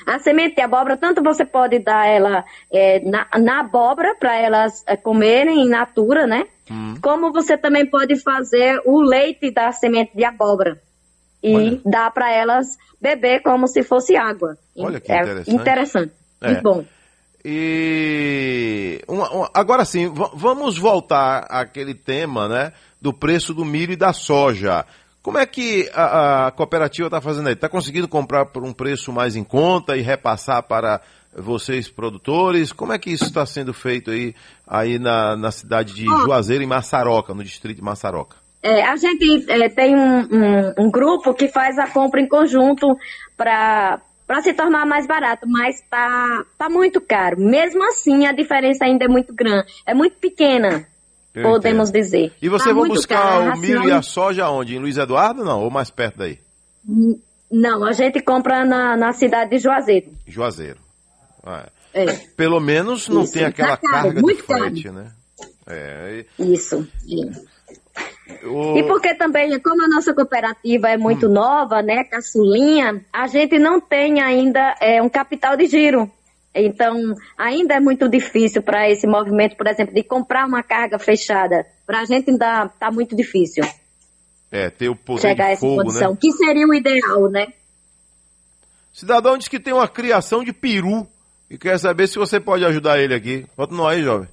A 0.05 0.19
semente 0.19 0.57
de 0.57 0.61
abóbora, 0.63 0.97
tanto 0.97 1.23
você 1.23 1.45
pode 1.45 1.79
dar 1.79 2.07
ela 2.07 2.45
é, 2.73 3.01
na, 3.01 3.27
na 3.39 3.61
abóbora 3.61 4.15
para 4.19 4.37
elas 4.37 4.83
é, 4.87 4.97
comerem 4.97 5.63
in 5.63 5.69
natura, 5.69 6.27
né? 6.27 6.47
Como 7.01 7.33
você 7.33 7.57
também 7.57 7.87
pode 7.87 8.17
fazer 8.17 8.83
o 8.85 9.01
leite 9.01 9.53
da 9.53 9.71
semente 9.71 10.17
de 10.17 10.25
abóbora 10.25 10.83
e 11.43 11.55
Olha. 11.55 11.81
dar 11.85 12.11
para 12.11 12.31
elas 12.33 12.67
beber 13.01 13.43
como 13.43 13.67
se 13.69 13.83
fosse 13.83 14.17
água. 14.17 14.57
Olha 14.77 15.01
que 15.01 15.13
é 15.13 15.21
interessante. 15.23 15.55
interessante. 15.55 16.13
É. 16.41 16.47
Muito 16.49 16.63
bom. 16.63 16.85
E 17.45 19.01
uma- 19.09 19.31
uma- 19.31 19.51
agora 19.55 19.85
sim, 19.85 20.09
va- 20.13 20.31
vamos 20.35 20.77
voltar 20.77 21.47
àquele 21.49 21.95
tema, 21.95 22.49
né, 22.49 22.73
do 23.01 23.13
preço 23.13 23.55
do 23.55 23.65
milho 23.65 23.93
e 23.93 23.97
da 23.97 24.13
soja. 24.13 24.85
Como 25.23 25.39
é 25.39 25.47
que 25.47 25.91
a, 25.95 26.47
a 26.47 26.51
cooperativa 26.53 27.09
está 27.09 27.21
fazendo 27.21 27.47
aí? 27.49 27.55
Está 27.55 27.69
conseguindo 27.69 28.07
comprar 28.09 28.47
por 28.47 28.65
um 28.65 28.73
preço 28.73 29.13
mais 29.13 29.35
em 29.37 29.43
conta 29.45 29.97
e 29.97 30.01
repassar 30.03 30.63
para 30.63 31.01
vocês 31.37 31.89
produtores? 31.89 32.73
Como 32.73 32.93
é 32.93 32.99
que 32.99 33.11
isso 33.11 33.25
está 33.25 33.45
sendo 33.45 33.73
feito 33.75 34.11
aí, 34.11 34.35
aí 34.67 34.99
na, 34.99 35.37
na 35.37 35.51
cidade 35.51 35.95
de 35.95 36.05
Juazeiro, 36.05 36.63
em 36.63 36.67
Massaroca, 36.67 37.35
no 37.35 37.43
distrito 37.45 37.77
de 37.77 37.83
Massaroca? 37.83 38.37
É, 38.67 38.83
a 38.85 38.97
gente 38.97 39.45
é, 39.49 39.69
tem 39.69 39.95
um, 39.95 40.21
um- 40.23 40.75
um 40.87 40.91
grupo 40.91 41.33
que 41.35 41.47
faz 41.47 41.79
a 41.79 41.87
compra 41.87 42.21
em 42.21 42.27
conjunto 42.27 42.97
para 43.37 44.01
se 44.43 44.53
tornar 44.55 44.85
mais 44.85 45.07
barato, 45.07 45.47
mas 45.49 45.81
tá, 45.89 46.45
tá 46.59 46.69
muito 46.69 47.01
caro. 47.01 47.39
Mesmo 47.39 47.85
assim, 47.89 48.27
a 48.27 48.33
diferença 48.33 48.85
ainda 48.85 49.05
é 49.05 49.09
muito 49.09 49.33
grande, 49.33 49.67
é 49.87 49.95
muito 49.95 50.17
pequena, 50.17 50.85
Eu 51.33 51.43
podemos 51.45 51.91
entendo. 51.91 52.03
dizer. 52.03 52.33
E 52.43 52.49
você 52.49 52.69
Tá 52.71 52.75
vai 52.75 52.89
buscar 52.89 53.23
caro, 53.45 53.55
o 53.57 53.61
milho 53.61 53.89
e 53.89 53.93
a 53.93 54.03
soja 54.03 54.49
onde? 54.51 54.75
Em 54.75 54.81
Luiz 54.81 54.97
Eduardo, 54.97 55.45
não? 55.45 55.63
Ou 55.63 55.71
mais 55.71 55.91
perto 55.91 56.19
daí? 56.19 56.39
Não, 57.51 57.85
a 57.85 57.93
gente 57.93 58.21
compra 58.21 58.65
na, 58.65 58.97
na 58.97 59.13
cidade 59.13 59.51
de 59.51 59.59
Juazeiro. 59.59 60.11
Juazeiro. 60.27 60.79
Ah, 61.45 61.69
É, 61.95 62.07
Pelo 62.37 62.59
menos 62.59 63.09
não 63.09 63.23
Isso, 63.23 63.33
tem 63.33 63.43
tá 63.43 63.49
aquela 63.49 63.77
caro, 63.77 64.13
carga 64.15 64.23
de 64.23 64.35
frete, 64.43 64.91
né? 64.91 65.13
É, 65.69 66.25
isso. 66.39 66.87
é. 67.09 67.56
E- 68.29 68.47
o- 68.47 68.77
E 68.77 68.83
porque 68.85 69.15
também, 69.15 69.59
como 69.61 69.83
a 69.85 69.89
nossa 69.89 70.13
cooperativa 70.15 70.89
é 70.91 70.97
Hum. 70.97 71.01
muito 71.01 71.29
nova, 71.29 71.83
né, 71.83 72.05
caçulinha, 72.05 73.05
a 73.13 73.27
gente 73.27 73.59
não 73.59 73.81
tem 73.81 74.21
ainda 74.21 74.75
é, 74.81 75.01
um 75.03 75.09
capital 75.09 75.57
de 75.57 75.67
giro. 75.67 76.11
Então, 76.55 77.15
ainda 77.37 77.75
é 77.75 77.81
muito 77.81 78.09
difícil 78.09 78.63
para 78.63 78.89
esse 78.91 79.07
movimento, 79.07 79.57
por 79.57 79.67
exemplo, 79.67 79.95
de 79.95 80.03
comprar 80.03 80.47
uma 80.47 80.63
carga 80.63 80.99
fechada. 80.99 81.67
Para 81.87 82.01
a 82.01 82.05
gente 82.07 82.31
ainda 82.31 82.65
está 82.65 82.91
muito 82.91 83.15
difícil 83.15 83.63
É, 84.51 84.71
ter 84.71 84.89
o 84.89 84.97
poder 84.97 85.21
chegar 85.21 85.45
a 85.45 85.49
de 85.49 85.53
essa 85.53 85.61
fogo, 85.61 85.83
condição, 85.83 86.13
né? 86.13 86.19
que 86.21 86.33
seria 86.33 86.67
o 86.67 86.73
ideal, 86.75 87.29
né? 87.29 87.47
Cidadão 88.93 89.37
diz 89.37 89.49
que 89.49 89.61
tem 89.61 89.75
uma 89.75 89.87
criação 89.87 90.43
de 90.43 90.53
peru 90.53 91.07
e 91.51 91.59
quer 91.59 91.79
saber 91.79 92.07
se 92.09 92.19
você 92.19 92.41
pode 92.41 92.65
ajudar 92.65 92.99
ele 92.99 93.15
aqui. 93.15 93.47
Bota 93.57 93.75
no 93.75 93.87
aí, 93.87 94.03
jovem. 94.03 94.29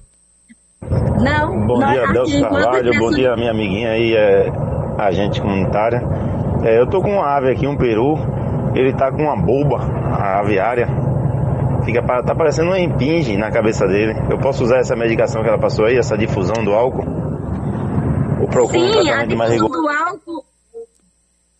Não, 1.20 1.66
Bom 1.66 1.78
nós 1.78 1.90
dia, 1.92 2.38
enquanto 2.38 2.62
Carvalho. 2.64 2.98
Bom 2.98 3.10
dia, 3.10 3.36
minha 3.36 3.50
amiguinha 3.50 3.90
aí, 3.90 4.14
é 4.14 4.52
agente 4.98 5.40
comunitária. 5.40 6.02
É, 6.64 6.78
eu 6.80 6.86
tô 6.88 7.00
com 7.00 7.10
uma 7.12 7.36
ave 7.36 7.50
aqui, 7.50 7.66
um 7.66 7.76
peru. 7.76 8.16
Ele 8.74 8.92
tá 8.92 9.10
com 9.12 9.22
uma 9.22 9.36
boba, 9.36 9.78
a 9.78 10.40
aviária. 10.40 10.88
Fica, 11.84 12.02
tá 12.22 12.34
parecendo 12.34 12.68
uma 12.70 12.80
impinge 12.80 13.36
na 13.36 13.50
cabeça 13.50 13.86
dele. 13.86 14.14
Eu 14.30 14.38
posso 14.38 14.64
usar 14.64 14.78
essa 14.78 14.96
medicação 14.96 15.42
que 15.42 15.48
ela 15.48 15.58
passou 15.58 15.84
aí, 15.84 15.96
essa 15.96 16.16
difusão 16.16 16.64
do 16.64 16.72
álcool? 16.72 17.04
Ou 18.40 18.48
procuro 18.48 18.80
um 18.80 18.92
Sim, 18.92 18.98
a 18.98 19.02
tratamento 19.02 19.36
mais 19.36 19.52
difusão 19.52 19.78
rigoroso? 19.78 19.82
do 19.82 19.88
álcool 20.04 20.44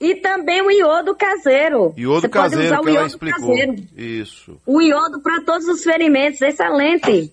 e 0.01 0.17
também 0.17 0.61
o 0.61 0.71
iodo 0.71 1.14
caseiro. 1.14 1.95
Iodo 1.97 2.21
Você 2.23 2.29
pode 2.29 2.51
caseiro 2.51 2.64
usar 2.75 2.81
o 2.81 2.88
iodo 2.88 3.07
explicou. 3.07 3.49
caseiro. 3.49 3.75
Isso. 3.97 4.61
O 4.67 4.83
iodo 4.83 5.21
para 5.23 5.40
todos 5.43 5.67
os 5.69 5.83
ferimentos, 5.83 6.43
excelente. 6.43 7.33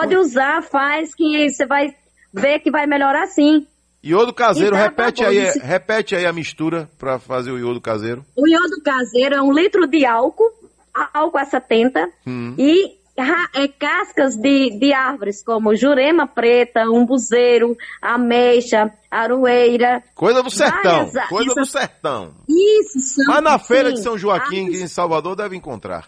Pode 0.00 0.16
usar, 0.16 0.62
faz 0.62 1.14
que 1.14 1.48
você 1.50 1.66
vai 1.66 1.94
ver 2.32 2.60
que 2.60 2.70
vai 2.70 2.86
melhorar 2.86 3.26
sim. 3.26 3.66
Iodo 4.02 4.32
caseiro, 4.34 4.74
E 4.74 4.78
tá 4.78 4.84
repete 4.84 5.22
bom, 5.22 5.28
aí, 5.28 5.46
isso- 5.48 5.60
repete 5.60 6.16
aí 6.16 6.26
a 6.26 6.32
mistura 6.32 6.88
para 6.98 7.18
fazer 7.18 7.52
o 7.52 7.58
iodo 7.58 7.80
caseiro. 7.80 8.24
O 8.36 8.48
iodo 8.48 8.82
caseiro 8.82 9.34
é 9.36 9.42
um 9.42 9.52
litro 9.52 9.86
de 9.86 10.04
álcool, 10.04 10.50
álcool 11.14 11.38
a 11.38 11.44
70, 11.44 12.08
Hum. 12.26 12.54
e 12.58 13.00
é, 13.54 13.68
cascas 13.68 14.36
de, 14.36 14.70
de 14.78 14.92
árvores 14.92 15.44
como 15.44 15.76
jurema 15.76 16.26
preta, 16.26 16.88
umbuzeiro, 16.90 17.76
ameixa, 18.00 18.90
aroeira. 19.10 20.02
Coisa 20.14 20.42
do 20.42 20.50
sertão, 20.50 21.06
Várias- 21.06 21.28
coisa 21.28 21.54
do 21.54 21.60
essas- 21.60 21.70
sertão. 21.70 22.32
Isso, 22.48 22.98
são, 23.14 23.26
Mas 23.34 23.42
na 23.44 23.58
feira 23.58 23.90
sim, 23.90 23.94
de 23.96 24.02
São 24.02 24.16
Joaquim, 24.18 24.66
aqui 24.68 24.82
em 24.82 24.88
Salvador, 24.88 25.36
deve 25.36 25.54
encontrar. 25.56 26.06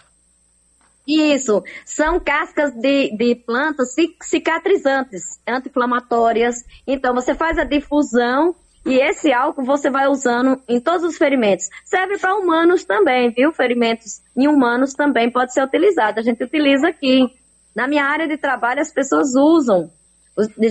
Isso, 1.07 1.63
são 1.85 2.19
cascas 2.19 2.73
de, 2.73 3.15
de 3.17 3.35
plantas 3.35 3.93
ci- 3.93 4.17
cicatrizantes, 4.23 5.39
anti-inflamatórias. 5.47 6.65
Então, 6.87 7.15
você 7.15 7.35
faz 7.35 7.59
a 7.59 7.65
difusão 7.65 8.55
e 8.87 8.95
esse 8.97 9.33
álcool 9.33 9.65
você 9.65 9.91
vai 9.91 10.09
usando 10.09 10.61
em 10.69 10.81
todos 10.81 11.05
os 11.05 11.17
ferimentos. 11.17 11.69
Serve 11.85 12.19
para 12.19 12.37
humanos 12.37 12.85
também, 12.85 13.31
viu? 13.31 13.53
Ferimentos 13.53 14.23
em 14.37 14.49
humanos 14.49 14.95
também 14.95 15.31
pode 15.31 15.53
ser 15.53 15.63
utilizado. 15.63 16.21
A 16.21 16.23
gente 16.23 16.43
utiliza 16.43 16.89
aqui. 16.89 17.27
Na 17.75 17.89
minha 17.89 18.05
área 18.05 18.29
de 18.29 18.37
trabalho, 18.37 18.81
as 18.81 18.93
pessoas 18.93 19.35
usam. 19.35 19.91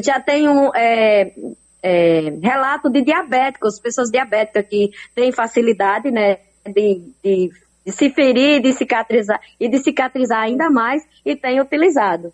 Já 0.04 0.20
tem 0.20 0.48
um 0.48 0.74
é, 0.76 1.34
é, 1.82 2.34
relato 2.42 2.90
de 2.90 3.02
diabéticos, 3.02 3.80
pessoas 3.80 4.10
diabéticas 4.10 4.68
que 4.68 4.92
têm 5.14 5.32
facilidade, 5.32 6.12
né, 6.12 6.38
de, 6.66 7.14
de, 7.24 7.52
de 7.86 7.92
se 7.92 8.10
ferir, 8.10 8.62
de 8.62 8.74
cicatrizar 8.74 9.40
e 9.60 9.68
de 9.70 9.80
cicatrizar 9.80 10.40
ainda 10.44 10.70
mais 10.70 11.04
e 11.26 11.36
têm 11.36 11.60
utilizado. 11.62 12.32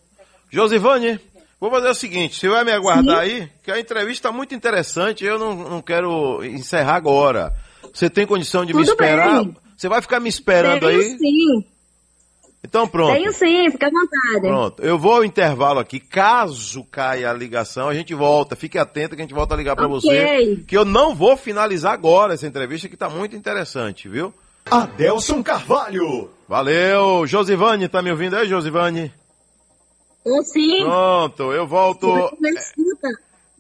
Josivane, 0.52 1.20
vou 1.60 1.70
fazer 1.70 1.90
o 1.90 1.94
seguinte, 1.94 2.40
você 2.40 2.50
vai 2.50 2.64
me 2.64 2.72
aguardar 2.72 3.20
aí, 3.20 3.50
que 3.64 3.72
a 3.72 3.80
entrevista 3.80 4.28
está 4.28 4.32
muito 4.32 4.54
interessante, 4.56 5.24
eu 5.26 5.38
não, 5.38 5.56
não 5.56 5.82
quero 5.82 6.44
encerrar 6.44 6.96
agora. 6.96 7.54
Você 7.94 8.10
tem 8.10 8.26
condição 8.26 8.66
de 8.66 8.74
me 8.74 8.82
Tudo 8.82 8.92
esperar? 8.92 9.44
bem. 9.44 9.56
Você 9.76 9.88
vai 9.88 10.02
ficar 10.02 10.20
me 10.20 10.30
esperando 10.30 10.82
tenho 10.82 11.00
aí? 11.00 11.18
sim, 11.18 11.66
Então 12.64 12.88
pronto. 12.88 13.14
tenho 13.14 13.32
sim, 13.32 13.72
fica 13.72 13.88
à 13.88 13.90
vontade. 13.90 14.42
Pronto, 14.42 14.84
eu 14.84 14.98
vou 15.00 15.14
ao 15.16 15.24
intervalo 15.26 15.80
aqui. 15.80 16.00
Caso 16.00 16.84
caia 16.92 17.30
a 17.30 17.34
ligação, 17.34 17.88
a 17.88 17.94
gente 17.94 18.14
volta. 18.14 18.56
Fique 18.56 18.78
atento 18.78 19.16
que 19.16 19.22
a 19.22 19.26
gente 19.26 19.34
volta 19.34 19.54
a 19.54 19.58
ligar 19.58 19.76
para 19.76 19.88
Ok. 19.88 19.96
você. 20.02 20.64
Que 20.68 20.78
eu 20.78 20.84
não 20.84 21.16
vou 21.16 21.38
finalizar 21.38 21.94
agora 21.94 22.34
essa 22.34 22.46
entrevista, 22.46 22.88
que 22.90 22.96
está 22.96 23.08
muito 23.10 23.36
interessante, 23.36 24.10
viu? 24.10 24.34
Adelson 24.72 25.42
Carvalho. 25.42 26.30
Valeu! 26.48 27.26
Josivane, 27.26 27.88
tá 27.88 28.02
me 28.02 28.12
ouvindo 28.12 28.36
aí, 28.36 28.48
Josivane? 28.48 29.12
Ou 30.26 30.44
sim, 30.44 30.84
Pronto, 30.84 31.54
eu 31.54 31.66
volto. 31.66 32.08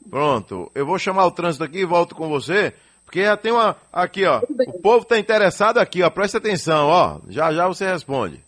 Pronto, 0.10 0.72
eu 0.76 0.86
vou 0.86 1.00
chamar 1.00 1.26
o 1.26 1.32
trânsito 1.32 1.64
aqui 1.64 1.80
e 1.80 1.86
volto 1.86 2.16
com 2.16 2.28
você. 2.28 2.74
Porque 3.06 3.24
já 3.24 3.36
tem 3.36 3.52
uma. 3.52 3.76
Aqui, 3.92 4.26
ó. 4.26 4.42
O 4.68 4.80
povo 4.82 5.04
tá 5.04 5.18
interessado 5.18 5.80
aqui, 5.80 6.04
ó. 6.04 6.10
Presta 6.12 6.38
atenção, 6.38 6.88
ó. 6.88 7.18
Já 7.28 7.52
já 7.52 7.68
você 7.68 7.88
responde. 7.92 8.40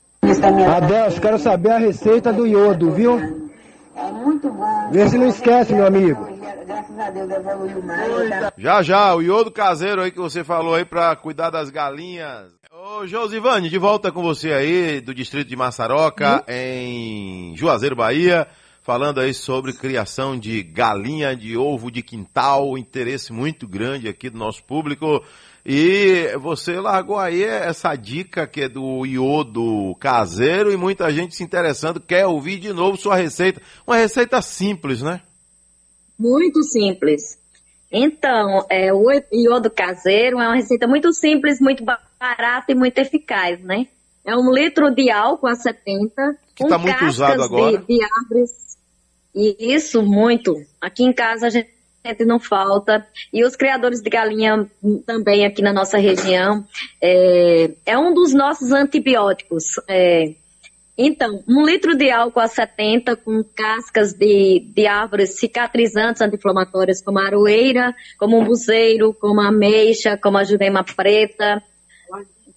Adelso, 0.75 1.19
quero 1.19 1.39
saber 1.39 1.71
a 1.71 1.77
receita 1.79 2.31
do 2.31 2.45
iodo, 2.45 2.91
viu? 2.91 3.50
É 3.95 4.11
muito 4.11 4.49
bom. 4.49 4.89
Vê 4.91 5.07
se 5.09 5.17
não 5.17 5.27
esquece, 5.27 5.73
meu 5.73 5.85
amigo. 5.85 6.27
Graças 6.65 6.99
a 6.99 7.09
Deus 7.09 7.29
evoluiu 7.29 7.83
mais. 7.83 8.29
Tá 8.29 8.53
Já 8.57 8.81
já, 8.81 9.15
o 9.15 9.21
iodo 9.21 9.51
caseiro 9.51 10.01
aí 10.01 10.11
que 10.11 10.19
você 10.19 10.43
falou 10.43 10.75
aí 10.75 10.85
pra 10.85 11.15
cuidar 11.15 11.49
das 11.49 11.69
galinhas. 11.69 12.51
Ô, 12.71 13.05
Josivane, 13.05 13.69
de 13.69 13.77
volta 13.77 14.11
com 14.11 14.21
você 14.21 14.53
aí, 14.53 15.01
do 15.01 15.13
distrito 15.13 15.47
de 15.47 15.55
Massaroca, 15.55 16.43
em 16.47 17.55
Juazeiro, 17.55 17.95
Bahia. 17.95 18.47
falando 18.83 19.19
aí 19.19 19.33
sobre 19.33 19.73
criação 19.73 20.37
de 20.37 20.63
galinha 20.63 21.35
de 21.35 21.55
ovo 21.55 21.91
de 21.91 22.01
quintal, 22.01 22.77
interesse 22.77 23.31
muito 23.31 23.67
grande 23.67 24.07
aqui 24.07 24.29
do 24.29 24.37
nosso 24.37 24.63
público. 24.63 25.23
E 25.65 26.35
você 26.39 26.79
largou 26.79 27.17
aí 27.17 27.43
essa 27.43 27.95
dica 27.95 28.47
que 28.47 28.61
é 28.61 28.69
do 28.69 29.05
iodo 29.05 29.95
caseiro 29.99 30.71
e 30.71 30.77
muita 30.77 31.11
gente 31.11 31.35
se 31.35 31.43
interessando, 31.43 31.99
quer 31.99 32.25
ouvir 32.25 32.59
de 32.59 32.73
novo 32.73 32.97
sua 32.97 33.15
receita. 33.15 33.61
Uma 33.85 33.97
receita 33.97 34.41
simples, 34.41 35.01
né? 35.01 35.21
Muito 36.17 36.63
simples. 36.63 37.39
Então, 37.91 38.65
é, 38.69 38.91
o 38.93 39.05
iodo 39.31 39.69
caseiro 39.69 40.39
é 40.39 40.47
uma 40.47 40.55
receita 40.55 40.87
muito 40.87 41.13
simples, 41.13 41.59
muito 41.59 41.83
barata 41.83 42.71
e 42.71 42.75
muito 42.75 42.97
eficaz, 42.97 43.61
né? 43.61 43.87
É 44.25 44.35
um 44.35 44.51
litro 44.51 44.89
de 44.93 45.11
álcool 45.11 45.47
a 45.47 45.55
70. 45.55 46.37
Que 46.55 46.63
está 46.63 46.77
muito 46.77 47.05
usado 47.05 47.43
agora. 47.43 47.79
De, 47.79 47.85
de 47.85 48.03
árvores. 48.03 48.51
E 49.33 49.73
isso, 49.73 50.01
muito. 50.03 50.55
Aqui 50.79 51.03
em 51.03 51.13
casa 51.13 51.47
a 51.47 51.49
gente 51.49 51.69
não 52.25 52.39
falta. 52.39 53.05
E 53.33 53.43
os 53.43 53.55
criadores 53.55 54.01
de 54.01 54.09
galinha 54.09 54.69
também 55.05 55.45
aqui 55.45 55.61
na 55.61 55.73
nossa 55.73 55.97
região. 55.97 56.65
É, 57.01 57.71
é 57.85 57.97
um 57.97 58.13
dos 58.13 58.33
nossos 58.33 58.71
antibióticos. 58.71 59.63
É, 59.87 60.33
então, 60.97 61.43
um 61.47 61.65
litro 61.65 61.95
de 61.95 62.11
álcool 62.11 62.41
a 62.41 62.47
70 62.47 63.15
com 63.15 63.43
cascas 63.55 64.13
de, 64.13 64.59
de 64.75 64.85
árvores 64.85 65.39
cicatrizantes 65.39 66.21
anti-inflamatórias 66.21 67.01
como 67.01 67.19
a 67.19 67.25
aroeira, 67.25 67.95
como 68.19 68.39
o 68.39 68.45
buzeiro, 68.45 69.13
como 69.13 69.41
a 69.41 69.47
ameixa, 69.47 70.17
como 70.17 70.37
a 70.37 70.43
jurema 70.43 70.83
preta, 70.83 71.63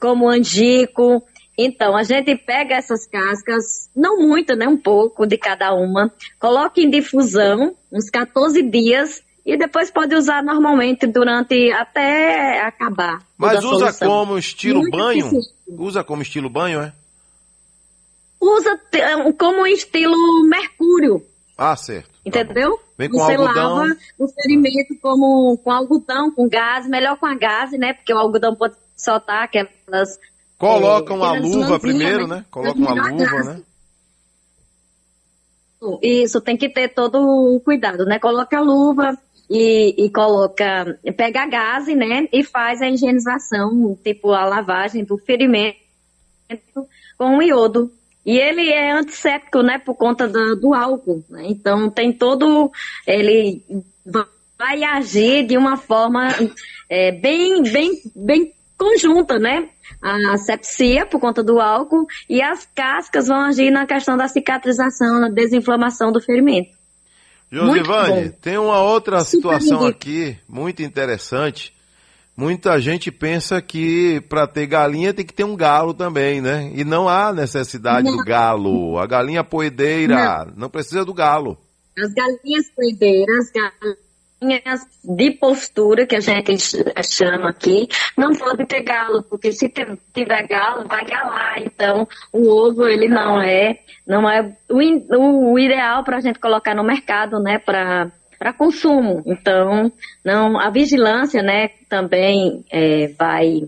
como 0.01 0.27
o 0.27 0.29
angico. 0.29 1.23
Então, 1.57 1.97
a 1.97 2.03
gente 2.03 2.37
pega 2.37 2.75
essas 2.75 3.07
cascas, 3.07 3.89
não 3.95 4.19
muito, 4.19 4.57
né? 4.57 4.67
Um 4.67 4.77
pouco 4.77 5.25
de 5.25 5.39
cada 5.39 5.73
uma, 5.73 6.13
coloca 6.39 6.81
em 6.81 6.91
difusão 6.91 7.75
uns 7.93 8.11
14 8.11 8.61
dias 8.63 9.23
e 9.45 9.57
depois 9.59 9.91
pode 9.91 10.15
usar 10.15 10.43
normalmente 10.43 11.07
durante 11.07 11.71
até 11.71 12.63
acabar. 12.63 13.23
Mas 13.37 13.63
usa 13.65 13.93
solução. 13.93 14.09
como 14.09 14.39
estilo 14.39 14.81
muito 14.81 14.97
banho? 14.97 15.27
Eficiente. 15.27 15.55
Usa 15.69 16.05
como 16.05 16.23
estilo 16.23 16.49
banho, 16.49 16.81
é? 16.81 16.93
Usa 18.41 18.81
como 19.39 19.67
estilo 19.67 20.17
mercúrio. 20.49 21.25
Ah, 21.57 21.77
certo. 21.77 22.09
Tá 22.09 22.19
Entendeu? 22.25 22.81
Vem 22.97 23.09
com 23.09 23.19
Você 23.19 23.35
algodão. 23.35 23.77
lava 23.77 23.97
o 24.19 24.29
ferimento 24.29 24.97
como, 25.01 25.59
com 25.59 25.71
algodão, 25.71 26.31
com 26.31 26.49
gás, 26.49 26.87
melhor 26.87 27.17
com 27.19 27.27
a 27.27 27.35
gás, 27.35 27.73
né? 27.73 27.93
Porque 27.93 28.13
o 28.13 28.19
algodão 28.19 28.55
pode 28.55 28.75
soltar 28.97 29.45
aquelas 29.45 30.19
Colocam 30.59 31.25
é, 31.25 31.29
a 31.29 31.41
luva 31.41 31.79
primeiro, 31.79 32.27
né? 32.27 32.37
né? 32.37 32.45
Colocam 32.51 32.89
a 32.89 33.11
luva, 33.11 33.43
né? 33.43 33.63
Isso, 36.01 36.41
tem 36.41 36.57
que 36.57 36.69
ter 36.71 36.89
todo 36.89 37.19
o 37.19 37.61
cuidado, 37.61 38.07
né? 38.07 38.19
Coloca 38.19 38.57
a 38.57 38.63
luva 38.63 39.19
e, 39.49 39.95
e 40.05 40.11
coloca, 40.11 40.99
pega 41.17 41.43
a 41.43 41.47
gase, 41.47 41.95
né? 41.95 42.29
E 42.33 42.43
faz 42.43 42.81
a 42.81 42.89
higienização, 42.89 43.97
tipo 44.03 44.33
a 44.33 44.45
lavagem 44.45 45.05
do 45.05 45.19
ferimento 45.19 45.79
com 47.17 47.43
iodo. 47.43 47.93
E 48.25 48.39
ele 48.39 48.71
é 48.71 48.93
antisséptico, 48.93 49.63
né? 49.63 49.79
Por 49.79 49.95
conta 49.95 50.27
do, 50.27 50.57
do 50.57 50.75
álcool. 50.75 51.25
Né? 51.29 51.47
Então 51.49 51.91
tem 51.91 52.13
todo, 52.13 52.71
ele 53.07 53.63
vai 54.59 54.83
agir 54.83 55.47
de 55.47 55.59
uma 55.59 55.77
forma 55.77 56.29
é, 56.89 57.13
bem, 57.13 57.63
bem, 57.63 57.93
bem 58.15 58.53
conjunta, 58.79 59.39
né? 59.39 59.69
A 60.03 60.37
sepsia 60.37 61.07
por 61.07 61.21
conta 61.21 61.43
do 61.43 61.61
álcool 61.61 62.07
e 62.29 62.43
as 62.43 62.67
cascas 62.75 63.29
vão 63.29 63.41
agir 63.41 63.71
na 63.71 63.87
questão 63.87 64.17
da 64.17 64.29
cicatrização, 64.29 65.21
na 65.21 65.29
desinflamação 65.29 66.13
do 66.13 66.21
ferimento. 66.21 66.71
Josivane, 67.51 68.31
tem 68.31 68.59
uma 68.59 68.83
outra 68.83 69.25
situação 69.25 69.87
aqui 69.87 70.37
muito 70.49 70.83
interessante. 70.83 71.73
Muita 72.37 72.81
gente 72.81 73.13
pensa 73.13 73.63
que 73.63 74.21
para 74.29 74.47
ter 74.47 74.67
galinha 74.67 75.15
tem 75.15 75.25
que 75.25 75.33
ter 75.33 75.45
um 75.45 75.55
galo 75.55 75.95
também, 75.95 76.41
né? 76.41 76.73
E 76.75 76.83
não 76.83 77.09
há 77.09 77.33
necessidade 77.33 78.11
não. 78.11 78.17
do 78.17 78.25
galo. 78.25 78.99
A 78.99 79.07
galinha 79.07 79.45
poedeira 79.45 80.45
não. 80.47 80.55
não 80.57 80.69
precisa 80.69 81.05
do 81.05 81.15
galo. 81.15 81.57
As 81.97 82.13
galinhas 82.13 82.69
poedeiras, 82.75 83.53
de 85.05 85.31
postura, 85.33 86.07
que 86.07 86.17
a 86.17 86.21
gente 86.21 86.57
chama 87.03 87.51
aqui, 87.51 87.89
não 88.17 88.33
pode 88.33 88.67
ter 88.67 88.83
galo, 88.83 89.23
porque 89.23 89.53
se 89.53 89.69
tiver 89.69 90.47
galo, 90.47 90.87
vai 90.87 91.05
galar. 91.05 91.61
Então, 91.61 92.07
o 92.33 92.49
ovo, 92.49 92.87
ele 92.87 93.09
não 93.09 93.41
é, 93.41 93.79
não 94.07 94.29
é 94.29 94.55
o, 94.69 95.53
o 95.53 95.59
ideal 95.59 96.05
para 96.05 96.19
a 96.19 96.21
gente 96.21 96.39
colocar 96.39 96.75
no 96.75 96.85
mercado, 96.85 97.39
né, 97.41 97.59
para 97.59 98.11
para 98.37 98.53
consumo. 98.53 99.23
Então, 99.25 99.91
não, 100.25 100.61
a 100.61 100.69
vigilância, 100.69 101.43
né, 101.43 101.69
também 101.89 102.65
é, 102.71 103.09
vai 103.19 103.63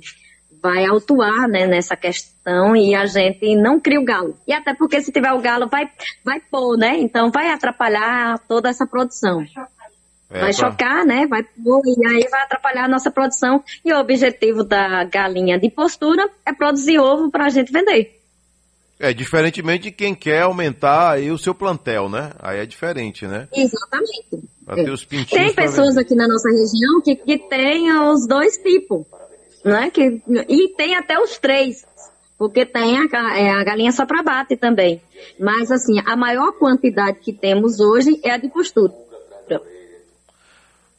vai 0.66 0.84
autuar 0.84 1.48
né, 1.48 1.66
nessa 1.66 1.96
questão 1.96 2.74
e 2.74 2.94
a 2.94 3.06
gente 3.06 3.54
não 3.54 3.78
cria 3.78 4.00
o 4.00 4.04
galo. 4.04 4.36
E 4.46 4.52
até 4.52 4.74
porque 4.74 5.00
se 5.00 5.12
tiver 5.12 5.32
o 5.32 5.40
galo 5.40 5.68
vai 5.68 5.88
vai 6.24 6.40
pôr, 6.40 6.76
né? 6.76 6.98
Então 6.98 7.30
vai 7.30 7.50
atrapalhar 7.50 8.38
toda 8.48 8.68
essa 8.68 8.86
produção. 8.86 9.44
É, 10.30 10.40
vai 10.40 10.52
pra... 10.52 10.70
chocar, 10.70 11.04
né? 11.04 11.26
Vai 11.26 11.42
e 11.42 12.06
aí 12.06 12.28
vai 12.28 12.42
atrapalhar 12.42 12.84
a 12.84 12.88
nossa 12.88 13.10
produção. 13.10 13.62
E 13.84 13.92
o 13.92 13.98
objetivo 13.98 14.64
da 14.64 15.04
galinha 15.04 15.58
de 15.58 15.70
postura 15.70 16.28
é 16.44 16.52
produzir 16.52 16.98
ovo 16.98 17.30
para 17.30 17.46
a 17.46 17.48
gente 17.48 17.72
vender. 17.72 18.16
É, 18.98 19.12
diferentemente 19.12 19.84
de 19.84 19.90
quem 19.90 20.14
quer 20.14 20.42
aumentar 20.42 21.12
aí 21.12 21.30
o 21.30 21.38
seu 21.38 21.54
plantel, 21.54 22.08
né? 22.08 22.32
Aí 22.38 22.60
é 22.60 22.66
diferente, 22.66 23.26
né? 23.26 23.46
Exatamente. 23.54 24.48
Ter 24.74 24.90
os 24.90 25.04
tem 25.04 25.54
pessoas 25.54 25.96
aqui 25.96 26.14
na 26.14 26.26
nossa 26.26 26.48
região 26.48 27.00
que, 27.02 27.14
que 27.14 27.38
tem 27.38 27.92
os 27.92 28.26
dois 28.26 28.56
tipos, 28.56 29.04
né? 29.64 29.90
Que, 29.90 30.20
e 30.48 30.74
tem 30.76 30.96
até 30.96 31.20
os 31.20 31.38
três, 31.38 31.84
porque 32.38 32.64
tem 32.64 32.96
a, 32.98 33.38
é, 33.38 33.50
a 33.50 33.62
galinha 33.62 33.92
só 33.92 34.06
para 34.06 34.22
bate 34.22 34.56
também. 34.56 35.00
Mas, 35.38 35.70
assim, 35.70 36.00
a 36.04 36.16
maior 36.16 36.52
quantidade 36.52 37.20
que 37.20 37.32
temos 37.32 37.78
hoje 37.78 38.18
é 38.24 38.30
a 38.30 38.38
de 38.38 38.48
postura. 38.48 38.92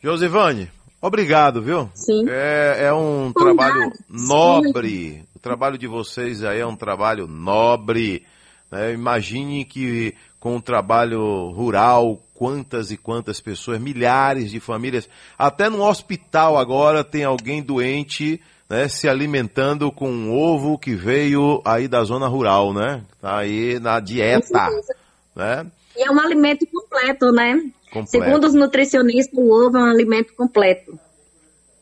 Josivane, 0.07 0.71
obrigado, 1.01 1.61
viu? 1.61 1.89
Sim. 1.93 2.23
É, 2.29 2.85
é 2.85 2.93
um 2.93 3.33
trabalho 3.33 3.91
nobre. 4.07 5.21
O 5.35 5.39
trabalho 5.39 5.77
de 5.77 5.85
vocês 5.85 6.45
aí 6.45 6.61
é 6.61 6.65
um 6.65 6.77
trabalho 6.77 7.27
nobre. 7.27 8.25
Né? 8.71 8.93
Imagine 8.93 9.65
que 9.65 10.15
com 10.39 10.55
o 10.55 10.61
trabalho 10.61 11.51
rural, 11.51 12.23
quantas 12.33 12.89
e 12.89 12.95
quantas 12.95 13.41
pessoas, 13.41 13.81
milhares 13.81 14.49
de 14.49 14.61
famílias, 14.61 15.09
até 15.37 15.69
no 15.69 15.83
hospital 15.83 16.57
agora 16.57 17.03
tem 17.03 17.25
alguém 17.25 17.61
doente, 17.61 18.39
né, 18.69 18.87
se 18.87 19.09
alimentando 19.09 19.91
com 19.91 20.09
um 20.09 20.31
ovo 20.31 20.79
que 20.79 20.95
veio 20.95 21.61
aí 21.65 21.85
da 21.85 22.01
zona 22.05 22.29
rural, 22.29 22.73
né? 22.73 23.03
Tá 23.21 23.39
aí 23.39 23.77
na 23.77 23.99
dieta, 23.99 24.69
né? 25.35 25.67
E 25.97 26.07
é 26.07 26.09
um 26.09 26.19
alimento 26.21 26.65
completo, 26.67 27.29
né? 27.33 27.59
Completo. 27.91 28.25
Segundo 28.25 28.47
os 28.47 28.53
nutricionistas, 28.53 29.37
o 29.37 29.51
ovo 29.51 29.77
é 29.77 29.81
um 29.81 29.89
alimento 29.89 30.33
completo. 30.33 30.99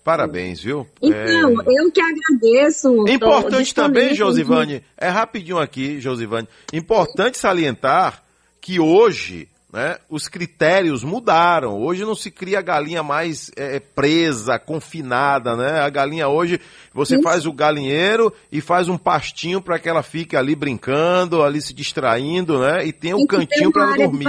Parabéns, 0.03 0.61
viu? 0.61 0.85
Então, 1.01 1.61
é... 1.61 1.79
eu 1.79 1.91
que 1.91 1.99
agradeço. 1.99 3.07
Importante 3.07 3.73
também, 3.73 4.13
Josivane, 4.13 4.83
é 4.95 5.09
rapidinho 5.09 5.57
aqui, 5.57 5.99
Josivane, 5.99 6.47
importante 6.71 7.39
salientar 7.39 8.23
que 8.61 8.79
hoje 8.79 9.49
né, 9.75 9.97
os 10.09 10.29
critérios 10.29 11.03
mudaram. 11.03 11.81
Hoje 11.81 12.05
não 12.05 12.15
se 12.15 12.31
cria 12.31 12.61
galinha 12.61 13.03
mais 13.03 13.51
é, 13.57 13.75
é, 13.75 13.79
presa, 13.79 14.57
confinada, 14.57 15.55
né? 15.57 15.81
A 15.81 15.89
galinha 15.89 16.29
hoje, 16.29 16.61
você 16.93 17.15
Isso. 17.15 17.23
faz 17.23 17.45
o 17.45 17.51
galinheiro 17.51 18.31
e 18.49 18.61
faz 18.61 18.87
um 18.87 18.97
pastinho 18.97 19.59
para 19.59 19.77
que 19.77 19.89
ela 19.89 20.01
fique 20.01 20.37
ali 20.37 20.55
brincando, 20.55 21.43
ali 21.43 21.61
se 21.61 21.73
distraindo, 21.73 22.59
né? 22.59 22.85
E 22.85 22.93
tem 22.93 23.13
um 23.13 23.27
cantinho 23.27 23.71
para 23.71 23.83
ela 23.83 23.97
dormir. 23.97 24.27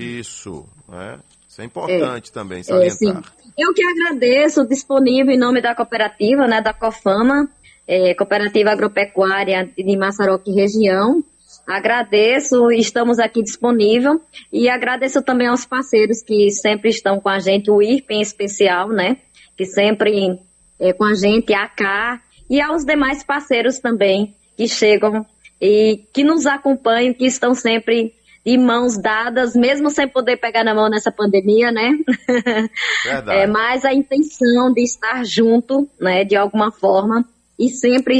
Isso, 0.00 0.66
né? 0.88 1.18
Isso 1.48 1.62
é 1.62 1.64
importante 1.64 2.30
é, 2.30 2.32
também 2.32 2.62
salientar. 2.62 3.22
É, 3.56 3.62
Eu 3.62 3.72
que 3.72 3.82
agradeço, 3.84 4.66
disponível 4.66 5.32
em 5.32 5.38
nome 5.38 5.60
da 5.60 5.74
cooperativa, 5.74 6.46
né, 6.46 6.60
da 6.60 6.74
Cofama, 6.74 7.48
é, 7.88 8.14
Cooperativa 8.14 8.70
Agropecuária 8.70 9.70
de 9.76 9.96
Massaroque 9.96 10.52
Região, 10.52 11.22
Agradeço, 11.66 12.70
estamos 12.70 13.18
aqui 13.18 13.42
disponível 13.42 14.20
e 14.52 14.68
agradeço 14.68 15.20
também 15.20 15.48
aos 15.48 15.66
parceiros 15.66 16.22
que 16.22 16.48
sempre 16.50 16.90
estão 16.90 17.18
com 17.18 17.28
a 17.28 17.40
gente, 17.40 17.72
o 17.72 17.82
IRP 17.82 18.14
em 18.14 18.20
especial, 18.20 18.88
né? 18.88 19.16
Que 19.56 19.64
sempre 19.64 20.38
é 20.78 20.92
com 20.92 21.02
a 21.02 21.14
gente, 21.14 21.52
a 21.52 21.64
AK 21.64 22.20
e 22.48 22.60
aos 22.60 22.84
demais 22.84 23.24
parceiros 23.24 23.80
também 23.80 24.32
que 24.56 24.68
chegam 24.68 25.26
e 25.60 26.04
que 26.12 26.22
nos 26.22 26.46
acompanham, 26.46 27.12
que 27.12 27.26
estão 27.26 27.52
sempre 27.52 28.14
de 28.46 28.56
mãos 28.56 28.96
dadas, 28.96 29.56
mesmo 29.56 29.90
sem 29.90 30.06
poder 30.06 30.36
pegar 30.36 30.62
na 30.62 30.72
mão 30.72 30.88
nessa 30.88 31.10
pandemia, 31.10 31.72
né? 31.72 31.90
Verdade. 33.04 33.40
É, 33.40 33.46
mas 33.46 33.84
a 33.84 33.92
intenção 33.92 34.72
de 34.72 34.82
estar 34.82 35.24
junto, 35.24 35.88
né, 36.00 36.24
de 36.24 36.36
alguma 36.36 36.70
forma, 36.70 37.24
e 37.58 37.68
sempre 37.68 38.16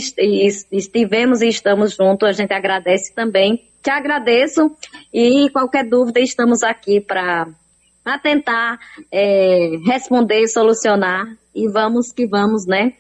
estivemos 0.73 1.43
e 1.43 1.49
estamos 1.49 1.95
juntos. 1.95 2.29
A 2.29 2.33
gente 2.33 2.53
agradece 2.53 3.15
também 3.15 3.63
te 3.87 3.91
agradeço 3.91 4.77
e 5.15 5.49
qualquer 5.51 5.89
dúvida 5.89 6.19
estamos 6.19 6.65
aqui 6.65 7.01
para 7.01 7.47
tentar 8.21 8.81
é, 9.13 9.77
responder, 9.87 10.49
solucionar 10.49 11.25
e 11.55 11.69
vamos 11.69 12.11
que 12.11 12.27
vamos, 12.27 12.67
né? 12.67 12.95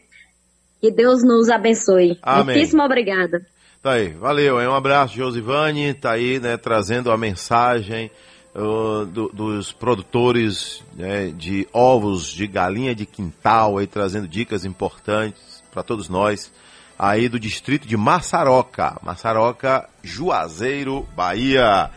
Que 0.80 0.92
Deus 0.92 1.24
nos 1.24 1.48
abençoe. 1.48 2.16
Amém. 2.22 2.54
Muitíssimo 2.54 2.84
obrigada. 2.84 3.44
Tá 3.86 3.92
aí, 3.92 4.08
valeu, 4.08 4.60
hein? 4.60 4.66
um 4.66 4.74
abraço, 4.74 5.14
Josivane, 5.14 5.94
tá 5.94 6.10
aí, 6.10 6.40
né, 6.40 6.56
trazendo 6.56 7.12
a 7.12 7.16
mensagem 7.16 8.10
uh, 8.52 9.06
do- 9.06 9.28
dos 9.28 9.70
produtores 9.70 10.82
né, 10.92 11.28
de 11.32 11.68
ovos 11.72 12.26
de 12.26 12.48
galinha 12.48 12.96
de 12.96 13.06
quintal, 13.06 13.78
aí 13.78 13.86
trazendo 13.86 14.26
dicas 14.26 14.64
importantes 14.64 15.62
para 15.72 15.84
todos 15.84 16.08
nós, 16.08 16.52
aí 16.98 17.28
do 17.28 17.38
distrito 17.38 17.86
de 17.86 17.96
Maçaroca, 17.96 18.98
Maçaroca, 19.04 19.88
Juazeiro, 20.02 21.06
Bahia. 21.14 21.88